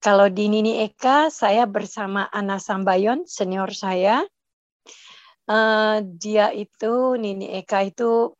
Kalau 0.00 0.28
di 0.28 0.52
Nini 0.52 0.84
Eka 0.84 1.32
saya 1.32 1.64
bersama 1.64 2.28
Ana 2.28 2.60
Sambayon 2.60 3.24
senior 3.24 3.72
saya. 3.72 4.24
Uh, 5.44 6.00
dia 6.16 6.52
itu 6.52 7.16
Nini 7.20 7.52
Eka 7.60 7.88
itu 7.88 8.32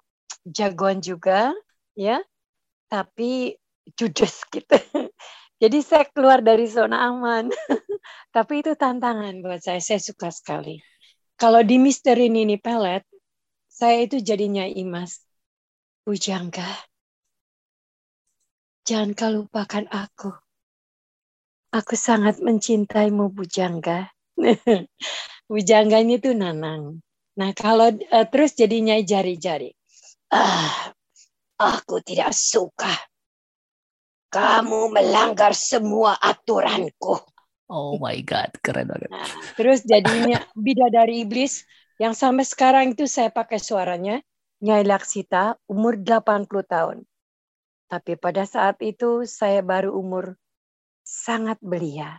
jagoan 0.45 1.01
juga 1.05 1.53
ya, 1.97 2.21
tapi 2.89 3.57
judes 3.97 4.45
gitu. 4.55 4.77
Jadi 5.63 5.79
saya 5.81 6.05
keluar 6.11 6.45
dari 6.45 6.69
zona 6.69 7.09
aman. 7.09 7.49
Tapi 8.37 8.61
itu 8.61 8.75
tantangan 8.75 9.39
buat 9.41 9.63
saya. 9.63 9.81
Saya 9.81 10.03
suka 10.03 10.29
sekali. 10.29 10.83
Kalau 11.41 11.63
di 11.63 11.81
misteri 11.81 12.29
Nini 12.29 12.59
Pelet, 12.59 13.07
saya 13.71 14.05
itu 14.05 14.21
jadinya 14.21 14.67
imas. 14.67 15.23
Bujangga, 16.05 16.69
jangan 18.85 19.11
kau 19.17 19.33
lupakan 19.33 19.85
aku. 19.91 20.31
Aku 21.75 21.95
sangat 21.99 22.39
mencintaimu 22.39 23.35
Bujangga. 23.35 24.13
Bujangga 25.51 25.99
ini 25.99 26.23
tuh 26.23 26.39
Nanang. 26.39 27.03
Nah 27.35 27.51
kalau 27.57 27.91
uh, 27.91 28.27
terus 28.31 28.55
jadinya 28.55 28.95
jari-jari. 29.01 29.75
Ah, 30.31 30.95
aku 31.59 31.99
tidak 32.05 32.31
suka 32.31 32.95
kamu 34.35 34.91
melanggar 34.91 35.55
semua 35.55 36.19
aturanku. 36.19 37.23
Oh 37.71 37.95
my 38.03 38.19
God, 38.27 38.51
keren 38.59 38.91
banget. 38.91 39.07
Nah, 39.07 39.31
terus 39.55 39.87
jadinya 39.87 40.43
bidadari 40.59 41.23
iblis 41.23 41.63
yang 42.03 42.19
sampai 42.19 42.43
sekarang 42.43 42.99
itu 42.99 43.07
saya 43.07 43.31
pakai 43.31 43.63
suaranya 43.63 44.19
Nyai 44.59 44.83
Laksita 44.83 45.55
umur 45.71 46.03
80 46.03 46.51
tahun. 46.67 47.07
Tapi 47.95 48.19
pada 48.19 48.43
saat 48.43 48.83
itu 48.83 49.23
saya 49.23 49.63
baru 49.63 49.95
umur 49.95 50.35
sangat 51.07 51.63
belia. 51.63 52.19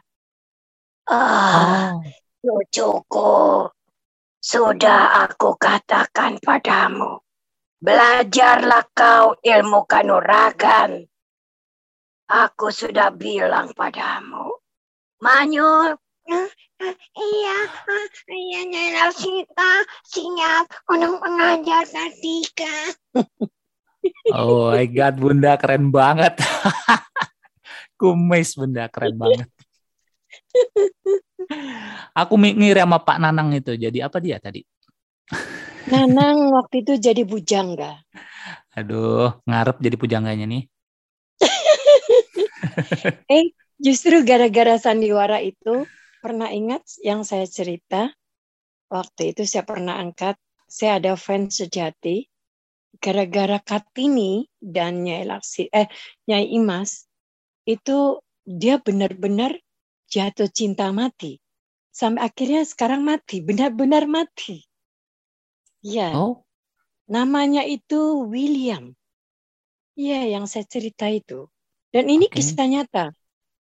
Ah, 1.11 1.91
oh. 1.91 1.99
cucuku, 2.39 3.67
sudah 4.39 5.27
aku 5.27 5.59
katakan 5.59 6.39
padamu, 6.39 7.19
belajarlah 7.83 8.87
kau 8.95 9.35
ilmu 9.43 9.83
kanuragan 9.83 11.03
Aku 12.31 12.71
sudah 12.71 13.11
bilang 13.11 13.75
padamu. 13.75 14.55
Manyul. 15.19 15.99
Iya, 17.13 17.57
iya 18.31 18.61
Nyai 18.65 19.11
Sita 19.11 19.73
siap 20.07 20.65
untuk 20.87 21.19
mengajar 21.19 21.83
Kartika. 21.85 22.75
Oh 24.33 24.73
my 24.73 24.85
God, 24.89 25.15
Bunda 25.21 25.53
keren 25.57 25.93
banget. 25.93 26.39
Kumis 27.99 28.57
Bunda 28.57 28.89
keren 28.89 29.15
banget. 29.15 29.47
Aku 32.17 32.35
ngiri 32.39 32.81
sama 32.81 32.99
Pak 33.01 33.17
Nanang 33.21 33.53
itu. 33.53 33.77
Jadi 33.77 34.01
apa 34.01 34.17
dia 34.17 34.41
tadi? 34.41 34.65
Nanang 35.89 36.49
waktu 36.53 36.81
itu 36.81 36.97
jadi 36.97 37.21
bujangga. 37.21 38.01
Aduh, 38.73 39.37
ngarep 39.45 39.77
jadi 39.79 39.95
pujangganya 39.95 40.45
nih. 40.49 40.63
eh, 43.35 43.53
justru 43.77 44.25
gara-gara 44.25 44.75
sandiwara 44.81 45.39
itu 45.43 45.85
pernah 46.19 46.49
ingat 46.49 46.81
yang 47.05 47.21
saya 47.21 47.45
cerita 47.45 48.09
waktu 48.89 49.35
itu 49.35 49.45
saya 49.45 49.61
pernah 49.61 50.01
angkat 50.01 50.39
saya 50.65 50.97
ada 50.97 51.13
fans 51.13 51.61
sejati 51.61 52.25
gara-gara 53.03 53.59
Kartini 53.61 54.47
dan 54.61 55.05
Nyai 55.05 55.25
Laksi 55.27 55.67
eh 55.71 55.87
Nyai 56.27 56.51
Imas 56.55 57.05
itu 57.65 58.21
dia 58.45 58.77
benar-benar 58.77 59.57
jatuh 60.09 60.47
cinta 60.47 60.93
mati 60.93 61.41
sampai 61.95 62.27
akhirnya 62.27 62.67
sekarang 62.67 63.07
mati, 63.07 63.39
benar-benar 63.39 64.03
mati. 64.03 64.67
Ya, 65.79 66.11
Oh, 66.11 66.43
namanya 67.07 67.63
itu 67.63 68.27
William. 68.27 68.91
Iya, 69.95 70.35
yang 70.35 70.43
saya 70.43 70.67
cerita 70.67 71.07
itu. 71.07 71.47
Dan 71.95 72.11
ini 72.11 72.27
Oke. 72.27 72.43
kisah 72.43 72.67
nyata. 72.67 73.15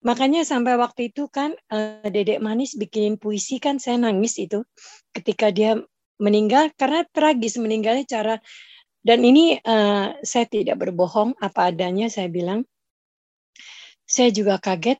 Makanya 0.02 0.42
sampai 0.48 0.80
waktu 0.80 1.12
itu 1.12 1.28
kan 1.28 1.52
eh, 1.68 2.08
Dedek 2.08 2.40
Manis 2.40 2.74
bikinin 2.74 3.20
puisi 3.20 3.60
kan 3.60 3.76
saya 3.76 4.00
nangis 4.00 4.40
itu 4.40 4.64
ketika 5.12 5.52
dia 5.52 5.78
meninggal 6.16 6.72
karena 6.74 7.04
tragis 7.12 7.60
meninggalnya 7.60 8.08
cara 8.08 8.34
dan 9.02 9.18
ini 9.26 9.58
eh, 9.58 10.06
saya 10.22 10.46
tidak 10.46 10.78
berbohong 10.78 11.34
apa 11.42 11.74
adanya 11.74 12.06
saya 12.06 12.30
bilang 12.30 12.62
saya 14.06 14.30
juga 14.30 14.62
kaget 14.62 14.98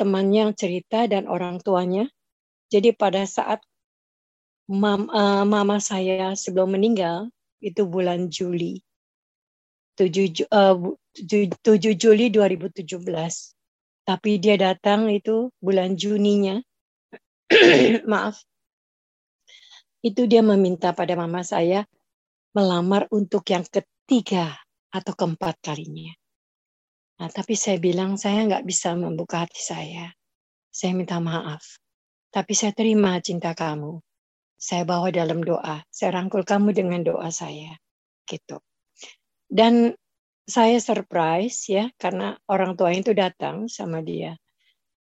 temannya 0.00 0.50
yang 0.50 0.54
cerita 0.56 1.06
dan 1.06 1.28
orang 1.30 1.60
tuanya. 1.60 2.08
Jadi 2.72 2.96
pada 2.96 3.22
saat 3.28 3.62
mam- 4.66 5.10
eh, 5.12 5.44
mama 5.44 5.78
saya 5.78 6.32
sebelum 6.34 6.74
meninggal 6.74 7.28
itu 7.60 7.84
bulan 7.84 8.32
Juli 8.32 8.80
7, 9.94 10.26
Ju- 10.32 10.50
eh, 10.50 10.74
bu- 10.74 10.98
ju- 11.14 11.52
7 11.62 11.94
Juli 11.94 12.32
2017. 12.32 13.54
Tapi 14.04 14.36
dia 14.36 14.58
datang 14.60 15.08
itu 15.08 15.48
bulan 15.62 15.96
Juninya. 15.96 16.60
Maaf. 18.10 18.40
Itu 20.04 20.28
dia 20.28 20.44
meminta 20.44 20.92
pada 20.92 21.16
mama 21.16 21.40
saya 21.40 21.88
melamar 22.54 23.10
untuk 23.10 23.42
yang 23.50 23.66
ketiga 23.66 24.54
atau 24.94 25.12
keempat 25.12 25.58
kalinya. 25.58 26.14
Nah, 27.18 27.30
tapi 27.30 27.58
saya 27.58 27.78
bilang 27.82 28.14
saya 28.14 28.46
nggak 28.46 28.66
bisa 28.66 28.94
membuka 28.94 29.42
hati 29.46 29.58
saya. 29.58 30.10
Saya 30.70 30.94
minta 30.94 31.18
maaf. 31.18 31.78
Tapi 32.30 32.52
saya 32.54 32.74
terima 32.74 33.18
cinta 33.22 33.54
kamu. 33.54 34.02
Saya 34.58 34.82
bawa 34.82 35.10
dalam 35.14 35.42
doa. 35.42 35.82
Saya 35.90 36.18
rangkul 36.18 36.42
kamu 36.42 36.74
dengan 36.74 37.02
doa 37.02 37.30
saya. 37.30 37.78
Gitu. 38.26 38.58
Dan 39.46 39.94
saya 40.44 40.76
surprise 40.82 41.70
ya 41.70 41.88
karena 41.94 42.36
orang 42.50 42.74
tua 42.74 42.90
itu 42.90 43.14
datang 43.14 43.70
sama 43.70 44.02
dia. 44.02 44.34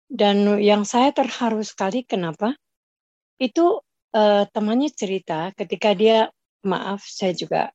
Dan 0.04 0.60
yang 0.60 0.84
saya 0.84 1.08
terharu 1.16 1.64
sekali 1.64 2.04
kenapa? 2.04 2.52
Itu 3.40 3.80
eh, 4.12 4.44
temannya 4.52 4.92
cerita 4.92 5.56
ketika 5.56 5.96
dia 5.96 6.28
maaf 6.62 7.04
saya 7.06 7.34
juga 7.34 7.70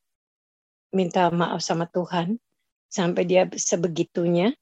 minta 0.96 1.28
maaf 1.30 1.60
sama 1.64 1.88
Tuhan 1.92 2.40
sampai 2.88 3.24
dia 3.28 3.44
sebegitunya. 3.52 4.56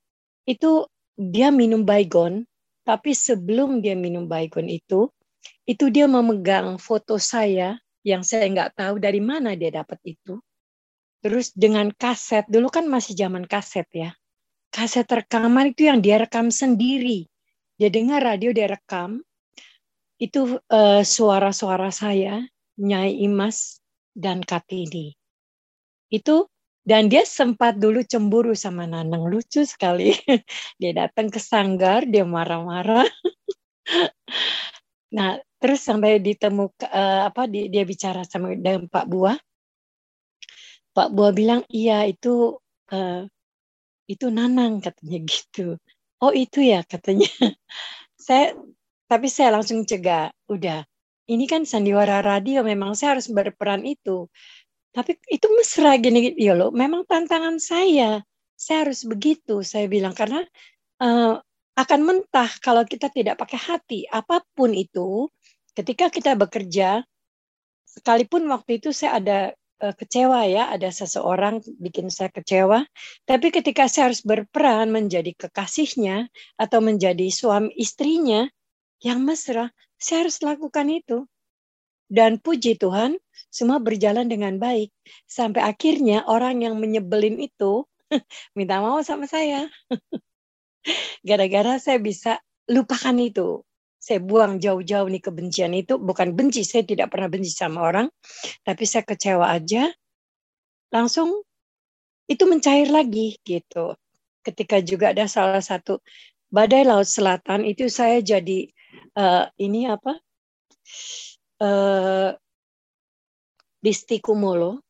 Itu 0.45 0.89
dia 1.15 1.49
minum 1.49 1.85
baygon 1.85 2.45
tapi 2.85 3.17
sebelum 3.17 3.81
dia 3.81 3.97
minum 3.97 4.29
baygon 4.29 4.69
itu 4.69 5.09
itu 5.65 5.89
dia 5.89 6.05
memegang 6.05 6.77
foto 6.77 7.17
saya 7.17 7.81
yang 8.05 8.21
saya 8.21 8.45
nggak 8.45 8.77
tahu 8.77 9.01
dari 9.01 9.17
mana 9.17 9.57
dia 9.57 9.73
dapat 9.73 9.97
itu. 10.05 10.37
Terus 11.25 11.49
dengan 11.57 11.89
kaset 11.89 12.45
dulu 12.45 12.69
kan 12.69 12.85
masih 12.85 13.17
zaman 13.17 13.49
kaset 13.49 13.89
ya. 13.89 14.13
Kaset 14.69 15.09
rekaman 15.09 15.73
itu 15.73 15.89
yang 15.89 16.05
dia 16.05 16.21
rekam 16.21 16.53
sendiri. 16.53 17.25
Dia 17.81 17.89
dengar 17.89 18.21
radio 18.21 18.53
dia 18.53 18.69
rekam. 18.69 19.25
Itu 20.21 20.61
eh, 20.69 21.01
suara-suara 21.01 21.89
saya 21.89 22.45
Nyai 22.77 23.25
Imas 23.25 23.81
dan 24.15 24.41
Kartini. 24.41 25.13
Itu 26.09 26.47
dan 26.85 27.09
dia 27.11 27.25
sempat 27.27 27.75
dulu 27.81 28.01
cemburu 28.05 28.53
sama 28.55 28.85
Nanang. 28.87 29.25
Lucu 29.27 29.65
sekali. 29.65 30.13
Dia 30.81 30.91
datang 30.93 31.33
ke 31.33 31.41
sanggar 31.41 32.05
dia 32.05 32.23
marah-marah. 32.23 33.05
Nah 35.15 35.39
terus 35.61 35.81
sampai 35.85 36.19
ditemukan 36.19 36.89
apa 37.29 37.47
di- 37.47 37.69
dia 37.71 37.87
bicara 37.87 38.25
sama 38.27 38.51
dengan 38.57 38.89
Pak 38.91 39.05
Buah 39.07 39.37
Pak 40.95 41.11
Buah 41.11 41.31
bilang 41.35 41.61
iya 41.67 42.07
itu 42.07 42.55
eh, 42.91 43.27
itu 44.11 44.25
Nanang 44.31 44.79
katanya 44.85 45.19
gitu. 45.27 45.75
Oh 46.23 46.31
itu 46.31 46.59
ya 46.63 46.81
katanya. 46.87 47.27
Saya 48.27 48.55
tapi 49.11 49.27
saya 49.29 49.55
langsung 49.55 49.83
cegah. 49.85 50.31
Udah 50.49 50.85
ini 51.25 51.45
kan 51.49 51.65
sandiwara 51.65 52.21
radio 52.21 52.61
memang 52.61 52.93
saya 52.93 53.17
harus 53.17 53.27
berperan 53.29 53.81
itu. 53.85 54.29
Tapi 54.95 55.19
itu 55.27 55.47
mesra 55.51 55.99
gini 55.99 56.31
ya 56.39 56.55
loh 56.55 56.71
memang 56.71 57.03
tantangan 57.09 57.59
saya. 57.59 58.23
Saya 58.55 58.87
harus 58.87 59.03
begitu 59.03 59.65
saya 59.65 59.89
bilang. 59.91 60.13
Karena 60.15 60.45
eh, 61.01 61.35
akan 61.75 61.99
mentah 62.07 62.49
kalau 62.63 62.87
kita 62.87 63.11
tidak 63.11 63.35
pakai 63.41 63.59
hati. 63.59 63.99
Apa 64.07 64.45
pun 64.55 64.71
itu 64.71 65.27
ketika 65.75 66.07
kita 66.07 66.39
bekerja 66.39 67.03
sekalipun 67.83 68.47
waktu 68.47 68.79
itu 68.79 68.95
saya 68.95 69.19
ada 69.19 69.39
eh, 69.83 69.95
kecewa 69.95 70.47
ya 70.47 70.71
ada 70.71 70.87
seseorang 70.91 71.59
bikin 71.79 72.07
saya 72.07 72.31
kecewa 72.31 72.83
tapi 73.27 73.51
ketika 73.51 73.87
saya 73.91 74.11
harus 74.11 74.23
berperan 74.23 74.91
menjadi 74.91 75.35
kekasihnya 75.35 76.31
atau 76.59 76.79
menjadi 76.79 77.27
suami 77.31 77.71
istrinya 77.75 78.47
yang 79.03 79.23
mesra 79.23 79.71
saya 79.99 80.27
harus 80.27 80.39
lakukan 80.43 80.87
itu. 80.91 81.25
Dan 82.05 82.37
puji 82.37 82.77
Tuhan 82.77 83.17
semua 83.49 83.81
berjalan 83.81 84.29
dengan 84.29 84.61
baik. 84.61 84.93
Sampai 85.25 85.65
akhirnya 85.65 86.27
orang 86.29 86.61
yang 86.61 86.77
menyebelin 86.77 87.41
itu 87.41 87.87
minta 88.57 88.77
maaf 88.83 89.07
sama 89.07 89.25
saya. 89.25 89.65
Gara-gara 91.27 91.81
saya 91.81 91.97
bisa 91.97 92.37
lupakan 92.69 93.17
itu. 93.17 93.65
Saya 93.97 94.21
buang 94.21 94.61
jauh-jauh 94.61 95.09
nih 95.09 95.23
kebencian 95.23 95.73
itu. 95.73 95.97
Bukan 95.97 96.37
benci 96.37 96.61
saya 96.61 96.85
tidak 96.85 97.09
pernah 97.09 97.25
benci 97.25 97.49
sama 97.49 97.81
orang. 97.81 98.07
Tapi 98.61 98.83
saya 98.85 99.01
kecewa 99.01 99.49
aja. 99.49 99.89
Langsung 100.93 101.41
itu 102.29 102.45
mencair 102.45 102.93
lagi 102.93 103.41
gitu. 103.41 103.97
Ketika 104.45 104.77
juga 104.85 105.09
ada 105.09 105.25
salah 105.25 105.61
satu 105.61 106.05
badai 106.53 106.85
laut 106.85 107.09
selatan 107.09 107.65
itu 107.65 107.89
saya 107.89 108.21
jadi 108.21 108.69
eh, 109.13 109.45
ini 109.61 109.85
apa 109.89 110.13
eh 111.61 112.31
di 113.85 113.93
Stikumolo 113.93 114.81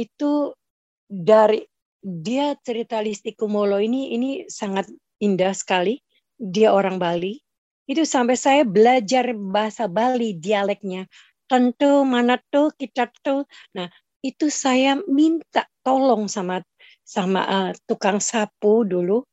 itu 0.00 0.56
dari 1.04 1.60
dia 2.00 2.56
cerita 2.64 3.04
Listikumolo 3.04 3.76
ini 3.76 4.16
ini 4.16 4.30
sangat 4.48 4.88
indah 5.20 5.52
sekali. 5.52 6.00
Dia 6.40 6.72
orang 6.72 6.96
Bali. 6.96 7.36
Itu 7.84 8.08
sampai 8.08 8.38
saya 8.40 8.62
belajar 8.64 9.36
bahasa 9.36 9.84
Bali 9.84 10.32
dialeknya. 10.40 11.04
Tentu 11.44 12.08
mana 12.08 12.40
tuh 12.48 12.72
kita 12.72 13.12
tuh. 13.20 13.44
Nah, 13.76 13.92
itu 14.24 14.48
saya 14.48 14.96
minta 15.04 15.68
tolong 15.84 16.24
sama 16.30 16.64
sama 17.04 17.44
uh, 17.44 17.70
tukang 17.84 18.22
sapu 18.22 18.88
dulu. 18.88 19.26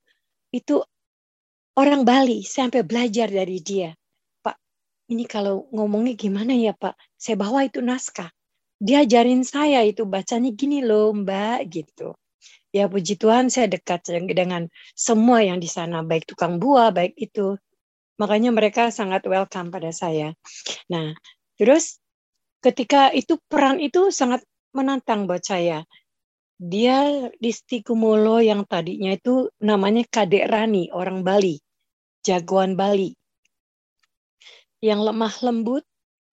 Itu 0.52 0.84
orang 1.78 2.02
Bali 2.02 2.42
sampai 2.42 2.82
belajar 2.82 3.30
dari 3.30 3.62
dia. 3.62 3.94
Pak, 4.42 4.58
ini 5.14 5.30
kalau 5.30 5.70
ngomongnya 5.70 6.18
gimana 6.18 6.58
ya, 6.58 6.74
Pak? 6.74 6.98
Saya 7.14 7.38
bawa 7.38 7.70
itu 7.70 7.86
naskah. 7.86 8.34
Dia 8.78 9.06
ajarin 9.06 9.42
saya 9.42 9.82
itu 9.82 10.06
bacanya 10.06 10.54
gini 10.54 10.86
loh 10.86 11.10
mbak 11.10 11.66
gitu. 11.74 12.14
Ya 12.70 12.86
puji 12.86 13.18
Tuhan 13.18 13.50
saya 13.50 13.66
dekat 13.66 14.06
dengan 14.06 14.70
semua 14.94 15.42
yang 15.42 15.58
di 15.58 15.66
sana 15.66 16.06
baik 16.06 16.30
tukang 16.30 16.62
buah 16.62 16.94
baik 16.94 17.18
itu. 17.18 17.58
Makanya 18.22 18.54
mereka 18.54 18.94
sangat 18.94 19.26
welcome 19.26 19.74
pada 19.74 19.90
saya. 19.90 20.38
Nah 20.94 21.18
terus 21.58 21.98
ketika 22.62 23.10
itu 23.18 23.42
peran 23.50 23.82
itu 23.82 24.14
sangat 24.14 24.46
menantang 24.78 25.26
buat 25.26 25.42
saya. 25.42 25.82
Dia 26.62 27.30
di 27.34 27.50
Stikumolo 27.50 28.46
yang 28.46 28.62
tadinya 28.70 29.10
itu 29.10 29.50
namanya 29.58 30.06
Kadek 30.06 30.46
Rani 30.46 30.94
orang 30.94 31.26
Bali 31.26 31.58
jagoan 32.28 32.76
Bali 32.76 33.16
yang 34.84 35.00
lemah 35.00 35.32
lembut 35.40 35.88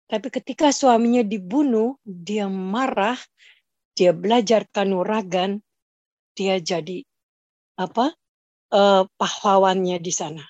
tapi 0.10 0.34
ketika 0.34 0.74
suaminya 0.74 1.22
dibunuh, 1.22 1.94
dia 2.02 2.50
marah, 2.50 3.22
dia 3.94 4.10
belajar 4.10 4.66
kanuragan, 4.74 5.62
dia 6.34 6.58
jadi 6.58 7.06
apa 7.78 8.18
uh, 8.74 9.06
pahlawannya 9.06 10.02
di 10.02 10.10
sana, 10.10 10.42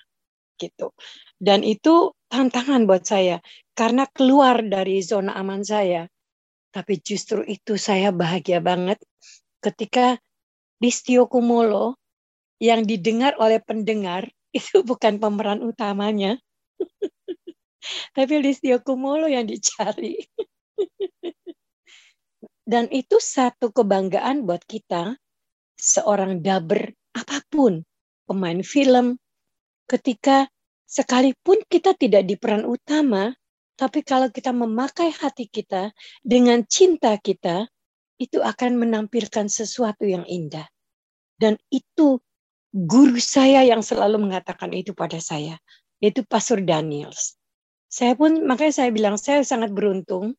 gitu. 0.56 0.96
Dan 1.36 1.60
itu 1.60 2.16
tantangan 2.32 2.88
buat 2.88 3.04
saya 3.04 3.44
karena 3.76 4.08
keluar 4.08 4.64
dari 4.64 5.04
zona 5.04 5.36
aman 5.36 5.60
saya. 5.60 6.08
Tapi 6.72 6.96
justru 7.04 7.44
itu 7.44 7.76
saya 7.76 8.16
bahagia 8.16 8.64
banget 8.64 8.96
ketika 9.60 10.16
di 10.80 10.88
Kumolo 11.28 12.00
yang 12.56 12.88
didengar 12.88 13.36
oleh 13.36 13.60
pendengar 13.60 14.24
itu 14.56 14.82
bukan 14.82 15.18
pemeran 15.22 15.62
utamanya. 15.62 16.38
tapi 18.16 18.34
Listio 18.40 18.80
Kumolo 18.84 19.26
yang 19.26 19.48
dicari. 19.48 20.20
Dan 22.70 22.86
itu 22.94 23.18
satu 23.18 23.74
kebanggaan 23.74 24.46
buat 24.46 24.62
kita, 24.62 25.18
seorang 25.74 26.38
daber 26.38 26.94
apa 27.18 27.42
pun, 27.50 27.82
pemain 28.30 28.62
film, 28.62 29.18
ketika 29.90 30.46
sekalipun 30.86 31.66
kita 31.66 31.98
tidak 31.98 32.22
di 32.30 32.38
peran 32.38 32.62
utama, 32.62 33.34
tapi 33.74 34.06
kalau 34.06 34.30
kita 34.30 34.54
memakai 34.54 35.10
hati 35.10 35.50
kita 35.50 35.90
dengan 36.22 36.62
cinta 36.68 37.18
kita, 37.18 37.66
itu 38.20 38.38
akan 38.38 38.76
menampilkan 38.86 39.50
sesuatu 39.50 40.06
yang 40.06 40.22
indah. 40.28 40.68
Dan 41.40 41.56
itu 41.72 42.20
guru 42.70 43.18
saya 43.18 43.66
yang 43.66 43.82
selalu 43.82 44.30
mengatakan 44.30 44.70
itu 44.70 44.94
pada 44.94 45.18
saya, 45.18 45.58
yaitu 45.98 46.22
Pastor 46.22 46.62
Daniels. 46.62 47.34
Saya 47.90 48.14
pun, 48.14 48.46
makanya 48.46 48.86
saya 48.86 48.90
bilang, 48.94 49.18
saya 49.18 49.42
sangat 49.42 49.74
beruntung. 49.74 50.38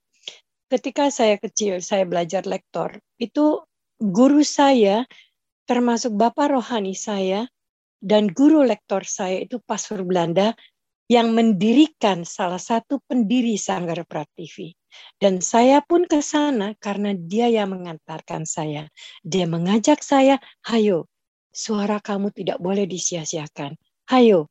Ketika 0.71 1.11
saya 1.11 1.35
kecil, 1.35 1.83
saya 1.83 2.07
belajar 2.07 2.47
lektor, 2.47 2.95
itu 3.19 3.59
guru 3.99 4.39
saya, 4.47 5.03
termasuk 5.67 6.15
Bapak 6.15 6.55
Rohani 6.55 6.95
saya, 6.95 7.51
dan 7.99 8.31
guru 8.31 8.63
lektor 8.63 9.03
saya 9.03 9.43
itu 9.43 9.59
Pastor 9.59 10.07
Belanda 10.07 10.55
yang 11.11 11.35
mendirikan 11.35 12.23
salah 12.23 12.57
satu 12.57 13.03
pendiri 13.03 13.59
Sanggar 13.59 13.99
Prativi. 14.07 14.71
Dan 15.19 15.43
saya 15.43 15.83
pun 15.83 16.07
ke 16.07 16.23
sana 16.23 16.71
karena 16.79 17.11
dia 17.11 17.51
yang 17.51 17.75
mengantarkan 17.75 18.47
saya. 18.47 18.87
Dia 19.19 19.43
mengajak 19.43 19.99
saya, 19.99 20.39
hayo, 20.71 21.10
suara 21.51 21.99
kamu 21.99 22.31
tidak 22.31 22.57
boleh 22.57 22.87
disia-siakan. 22.87 23.75
Hayo, 24.09 24.47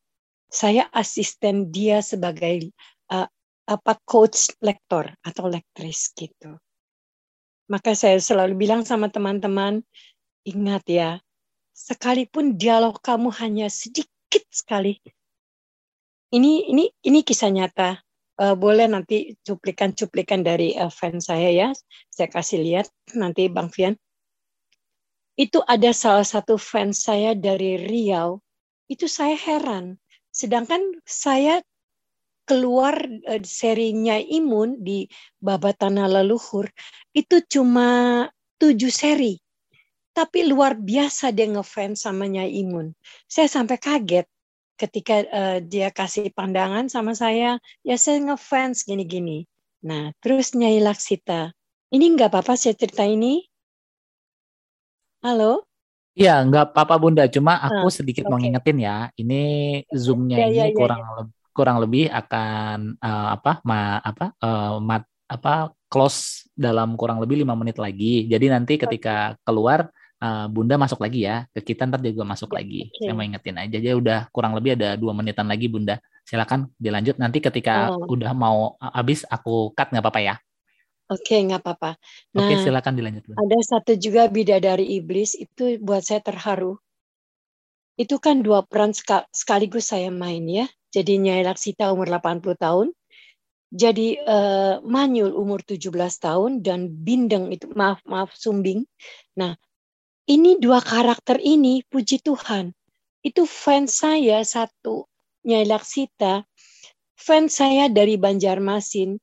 saya 0.46 0.86
asisten 0.92 1.72
dia 1.72 2.04
sebagai 2.04 2.70
uh, 3.10 3.28
apa 3.68 3.92
coach 4.04 4.52
lektor 4.60 5.10
atau 5.24 5.48
lektris 5.48 6.12
gitu. 6.14 6.56
Maka 7.70 7.94
saya 7.94 8.18
selalu 8.18 8.54
bilang 8.58 8.82
sama 8.84 9.08
teman-teman, 9.12 9.82
ingat 10.44 10.84
ya, 10.86 11.10
sekalipun 11.74 12.58
dialog 12.58 12.98
kamu 13.00 13.30
hanya 13.38 13.70
sedikit 13.70 14.42
sekali 14.50 14.98
ini 16.30 16.70
ini 16.70 16.84
ini 17.02 17.20
kisah 17.26 17.50
nyata. 17.50 17.98
Uh, 18.40 18.56
boleh 18.56 18.88
nanti 18.88 19.36
cuplikan-cuplikan 19.44 20.40
dari 20.40 20.72
uh, 20.72 20.88
fans 20.88 21.28
saya 21.28 21.52
ya. 21.52 21.68
Saya 22.08 22.30
kasih 22.32 22.64
lihat 22.64 22.86
nanti 23.12 23.52
Bang 23.52 23.68
Fian. 23.68 24.00
Itu 25.40 25.64
ada 25.64 25.96
salah 25.96 26.28
satu 26.28 26.60
fans 26.60 27.08
saya 27.08 27.32
dari 27.32 27.80
Riau. 27.80 28.44
Itu 28.92 29.08
saya 29.08 29.32
heran. 29.40 29.96
Sedangkan 30.28 31.00
saya 31.08 31.64
keluar 32.44 33.00
uh, 33.24 33.40
serinya 33.40 34.20
Imun 34.20 34.84
di 34.84 35.08
Babatana 35.40 36.10
Leluhur 36.10 36.68
itu 37.16 37.40
cuma 37.48 38.26
tujuh 38.60 38.92
seri. 38.92 39.40
Tapi 40.12 40.44
luar 40.44 40.76
biasa 40.76 41.32
dia 41.32 41.48
ngefans 41.48 42.04
sama 42.04 42.28
Nyai 42.28 42.60
Imun. 42.60 42.92
Saya 43.24 43.48
sampai 43.48 43.80
kaget 43.80 44.26
ketika 44.76 45.24
uh, 45.24 45.58
dia 45.64 45.88
kasih 45.88 46.28
pandangan 46.36 46.92
sama 46.92 47.16
saya, 47.16 47.56
ya 47.80 47.96
saya 47.96 48.20
ngefans 48.20 48.84
gini-gini. 48.84 49.48
Nah, 49.86 50.12
terus 50.20 50.52
Nyai 50.52 50.82
Laksita, 50.84 51.54
ini 51.94 52.12
nggak 52.12 52.28
apa-apa 52.28 52.58
saya 52.58 52.76
cerita 52.76 53.06
ini? 53.06 53.49
Halo? 55.20 55.68
Iya, 56.16 56.40
nggak 56.48 56.72
apa-apa 56.72 56.96
Bunda. 56.96 57.28
Cuma 57.28 57.60
aku 57.60 57.88
ah, 57.88 57.92
sedikit 57.92 58.24
okay. 58.24 58.30
mau 58.32 58.40
ngingetin 58.40 58.78
ya, 58.80 59.12
ini 59.20 59.42
zoomnya 59.92 60.40
ya, 60.40 60.46
ini 60.48 60.56
ya, 60.56 60.66
ya, 60.72 60.76
kurang 60.76 61.00
ya. 61.04 61.22
kurang 61.52 61.76
lebih 61.76 62.08
akan 62.08 62.96
uh, 62.96 63.28
apa 63.36 63.60
ma 63.68 64.00
apa 64.00 64.32
uh, 64.40 64.80
mat 64.80 65.04
apa 65.28 65.76
close 65.92 66.48
dalam 66.56 66.96
kurang 66.96 67.20
lebih 67.20 67.44
lima 67.44 67.52
menit 67.52 67.76
lagi. 67.76 68.24
Jadi 68.24 68.48
nanti 68.48 68.80
ketika 68.80 69.36
keluar 69.44 69.92
uh, 70.24 70.48
Bunda 70.48 70.80
masuk 70.80 71.04
lagi 71.04 71.28
ya 71.28 71.44
ke 71.52 71.68
kita 71.68 71.84
ntar 71.84 72.00
juga 72.00 72.24
masuk 72.24 72.56
lagi. 72.56 72.88
Okay. 72.88 73.04
Saya 73.04 73.12
mau 73.12 73.20
ingetin 73.20 73.60
aja 73.60 73.76
aja 73.76 73.92
udah 73.92 74.20
kurang 74.32 74.56
lebih 74.56 74.80
ada 74.80 74.96
dua 74.96 75.12
menitan 75.12 75.44
lagi 75.52 75.68
Bunda. 75.68 76.00
Silakan 76.24 76.72
dilanjut 76.80 77.20
nanti 77.20 77.44
ketika 77.44 77.92
oh. 77.92 78.08
udah 78.08 78.32
mau 78.32 78.72
habis 78.80 79.28
aku 79.28 79.76
cut 79.76 79.92
nggak 79.92 80.00
apa-apa 80.00 80.20
ya. 80.24 80.34
Oke, 81.10 81.34
okay, 81.34 81.40
nggak 81.42 81.66
apa-apa. 81.66 81.98
Nah, 82.38 82.46
Oke, 82.46 82.54
silakan 82.62 82.94
dilanjut. 82.94 83.34
Ada 83.34 83.58
satu 83.66 83.98
juga 83.98 84.30
bidadari 84.30 84.86
iblis 84.94 85.34
itu 85.34 85.82
buat 85.82 86.06
saya 86.06 86.22
terharu. 86.22 86.78
Itu 87.98 88.22
kan 88.22 88.46
dua 88.46 88.62
peran 88.62 88.94
sekaligus 89.34 89.90
saya 89.90 90.14
main 90.14 90.46
ya. 90.46 90.70
Jadi 90.94 91.18
Nyai 91.18 91.42
Laksita 91.42 91.90
umur 91.90 92.06
80 92.10 92.54
tahun, 92.58 92.94
jadi 93.70 94.18
uh, 94.26 94.74
Manyul 94.82 95.30
umur 95.30 95.62
17 95.62 95.94
tahun 96.18 96.58
dan 96.58 96.90
Bindeng 96.90 97.54
itu 97.54 97.70
maaf 97.70 98.02
maaf 98.02 98.34
Sumbing. 98.34 98.82
Nah, 99.38 99.54
ini 100.26 100.58
dua 100.58 100.82
karakter 100.82 101.38
ini, 101.38 101.86
puji 101.86 102.18
Tuhan, 102.18 102.74
itu 103.22 103.46
fans 103.46 104.02
saya 104.02 104.42
satu, 104.42 105.06
Nyai 105.46 105.70
Laksita, 105.70 106.42
fans 107.14 107.62
saya 107.62 107.86
dari 107.86 108.18
Banjarmasin, 108.18 109.22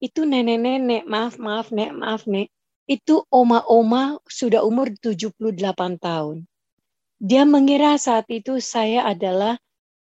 itu 0.00 0.24
nenek-nenek, 0.24 1.04
maaf, 1.04 1.36
maaf, 1.36 1.68
nek, 1.70 1.92
maaf, 1.92 2.24
nek, 2.24 2.48
itu 2.88 3.22
oma-oma 3.30 4.18
sudah 4.26 4.64
umur 4.64 4.90
78 4.96 6.00
tahun. 6.00 6.48
Dia 7.20 7.44
mengira 7.44 8.00
saat 8.00 8.26
itu 8.32 8.58
saya 8.64 9.04
adalah 9.04 9.60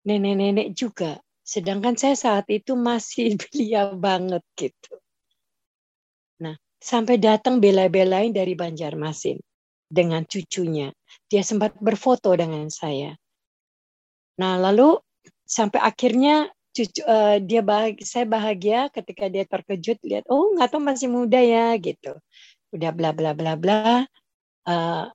nenek-nenek 0.06 0.72
juga. 0.72 1.18
Sedangkan 1.42 1.98
saya 1.98 2.14
saat 2.14 2.46
itu 2.48 2.78
masih 2.78 3.34
belia 3.40 3.90
banget 3.92 4.46
gitu. 4.54 5.02
Nah, 6.40 6.54
sampai 6.78 7.18
datang 7.18 7.58
bela-belain 7.58 8.30
dari 8.30 8.54
Banjarmasin 8.54 9.42
dengan 9.90 10.22
cucunya. 10.24 10.94
Dia 11.26 11.42
sempat 11.42 11.76
berfoto 11.82 12.32
dengan 12.38 12.70
saya. 12.70 13.18
Nah, 14.38 14.56
lalu 14.56 14.96
sampai 15.44 15.82
akhirnya 15.82 16.48
cucu 16.72 17.04
uh, 17.04 17.36
dia 17.38 17.60
bahagia, 17.60 18.04
saya 18.08 18.24
bahagia 18.24 18.88
ketika 18.88 19.28
dia 19.28 19.44
terkejut 19.44 20.00
lihat 20.02 20.24
oh 20.32 20.56
nggak 20.56 20.72
tahu 20.72 20.80
masih 20.80 21.08
muda 21.12 21.38
ya 21.38 21.76
gitu. 21.76 22.16
Udah 22.72 22.90
bla 22.96 23.12
bla 23.12 23.36
bla 23.36 23.54
bla. 23.60 24.08
Uh, 24.64 25.12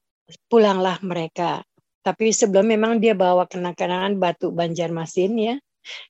pulanglah 0.48 1.02
mereka. 1.02 1.66
Tapi 2.06 2.32
sebelum 2.32 2.72
memang 2.72 3.04
dia 3.04 3.18
bawa 3.18 3.50
kenang-kenangan 3.50 4.16
batu 4.16 4.54
Banjarmasin 4.54 5.34
ya. 5.36 5.56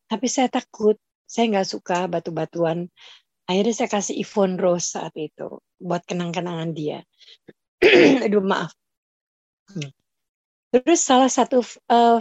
Tapi 0.05 0.27
saya 0.29 0.51
takut, 0.51 0.97
saya 1.25 1.49
nggak 1.57 1.69
suka 1.69 2.05
batu-batuan. 2.05 2.89
Akhirnya 3.47 3.73
saya 3.73 3.89
kasih 3.89 4.19
Ivon 4.19 4.60
Rose 4.60 4.93
saat 4.93 5.15
itu 5.15 5.63
buat 5.79 6.03
kenang-kenangan 6.03 6.75
dia. 6.75 7.01
Aduh 8.25 8.43
maaf. 8.43 8.75
Hmm. 9.71 9.89
Terus 10.75 10.99
salah 10.99 11.31
satu 11.31 11.63
uh, 11.88 12.19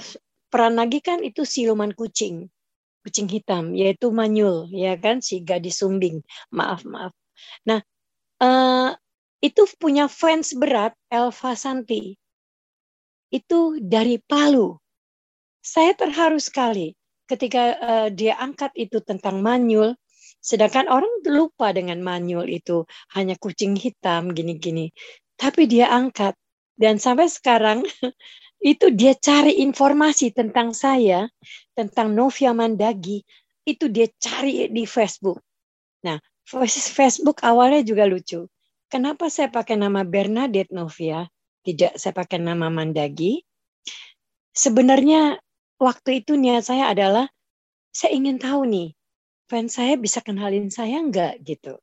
peran 0.48 0.78
lagi 0.78 1.02
kan 1.02 1.20
itu 1.20 1.42
siluman 1.42 1.90
kucing, 1.92 2.46
kucing 3.06 3.30
hitam, 3.30 3.70
yaitu 3.78 4.10
Manyul, 4.10 4.66
ya 4.74 4.98
kan 4.98 5.22
si 5.22 5.46
gadis 5.46 5.78
sumbing. 5.78 6.26
Maaf 6.50 6.82
maaf. 6.82 7.14
Nah 7.62 7.78
uh, 8.42 8.90
itu 9.38 9.62
punya 9.78 10.10
fans 10.10 10.50
berat 10.58 10.98
Elva 11.06 11.54
Santi. 11.54 12.18
Itu 13.30 13.78
dari 13.78 14.18
Palu. 14.18 14.74
Saya 15.62 15.94
terharu 15.94 16.42
sekali 16.42 16.98
ketika 17.30 17.62
uh, 17.78 18.08
dia 18.10 18.34
angkat 18.42 18.74
itu 18.74 18.98
tentang 19.06 19.38
Manyul. 19.38 19.94
Sedangkan 20.42 20.90
orang 20.90 21.10
lupa 21.26 21.70
dengan 21.70 22.02
Manyul 22.02 22.50
itu 22.50 22.82
hanya 23.14 23.38
kucing 23.38 23.78
hitam 23.78 24.34
gini-gini 24.34 24.90
tapi 25.36 25.68
dia 25.68 25.92
angkat 25.92 26.32
dan 26.80 26.96
sampai 26.96 27.28
sekarang 27.28 27.84
itu 28.66 28.90
dia 28.90 29.14
cari 29.14 29.62
informasi 29.62 30.34
tentang 30.34 30.74
saya, 30.74 31.30
tentang 31.78 32.10
Novia 32.10 32.50
Mandagi, 32.50 33.22
itu 33.62 33.86
dia 33.86 34.10
cari 34.18 34.66
di 34.74 34.82
Facebook. 34.82 35.38
Nah, 36.02 36.18
Facebook 36.90 37.46
awalnya 37.46 37.86
juga 37.86 38.10
lucu. 38.10 38.50
Kenapa 38.90 39.30
saya 39.30 39.54
pakai 39.54 39.78
nama 39.78 40.02
Bernadette 40.02 40.74
Novia, 40.74 41.30
tidak 41.62 41.94
saya 41.94 42.10
pakai 42.10 42.42
nama 42.42 42.66
Mandagi? 42.66 43.46
Sebenarnya 44.50 45.38
waktu 45.78 46.26
itu 46.26 46.34
niat 46.34 46.66
saya 46.66 46.90
adalah 46.90 47.30
saya 47.94 48.18
ingin 48.18 48.42
tahu 48.42 48.66
nih, 48.66 48.88
fans 49.46 49.78
saya 49.78 49.94
bisa 49.94 50.18
kenalin 50.26 50.74
saya 50.74 50.98
enggak 50.98 51.38
gitu. 51.46 51.78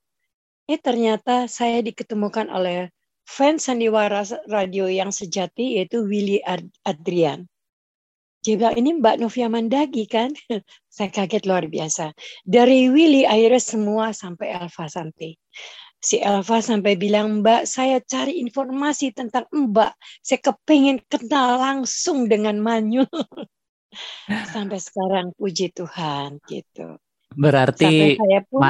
Eh 0.68 0.80
ternyata 0.80 1.48
saya 1.48 1.80
diketemukan 1.80 2.52
oleh 2.52 2.92
fans 3.24 3.68
sandiwara 3.68 4.24
radio 4.52 4.86
yang 4.88 5.10
sejati 5.10 5.80
yaitu 5.80 6.04
Willy 6.06 6.44
Adrian. 6.86 7.48
Dia 8.44 8.60
bilang, 8.60 8.76
ini 8.76 8.90
Mbak 9.00 9.24
Novia 9.24 9.48
Mandagi 9.48 10.04
kan? 10.04 10.36
Saya 10.96 11.10
kaget 11.10 11.48
luar 11.48 11.64
biasa. 11.72 12.12
Dari 12.44 12.92
Willy 12.92 13.24
akhirnya 13.24 13.64
semua 13.64 14.12
sampai 14.12 14.52
Elva 14.52 14.86
Santi. 14.92 15.32
Si 16.04 16.20
Elva 16.20 16.60
sampai 16.60 17.00
bilang, 17.00 17.40
Mbak 17.40 17.64
saya 17.64 18.04
cari 18.04 18.44
informasi 18.44 19.16
tentang 19.16 19.48
Mbak. 19.48 19.96
Saya 20.20 20.40
kepingin 20.44 21.00
kenal 21.08 21.56
langsung 21.64 22.28
dengan 22.28 22.60
Manyu. 22.60 23.08
sampai 24.54 24.84
sekarang 24.84 25.32
puji 25.40 25.72
Tuhan 25.72 26.44
gitu. 26.44 27.00
Berarti 27.34 28.20
saya 28.20 28.44
pun, 28.46 28.62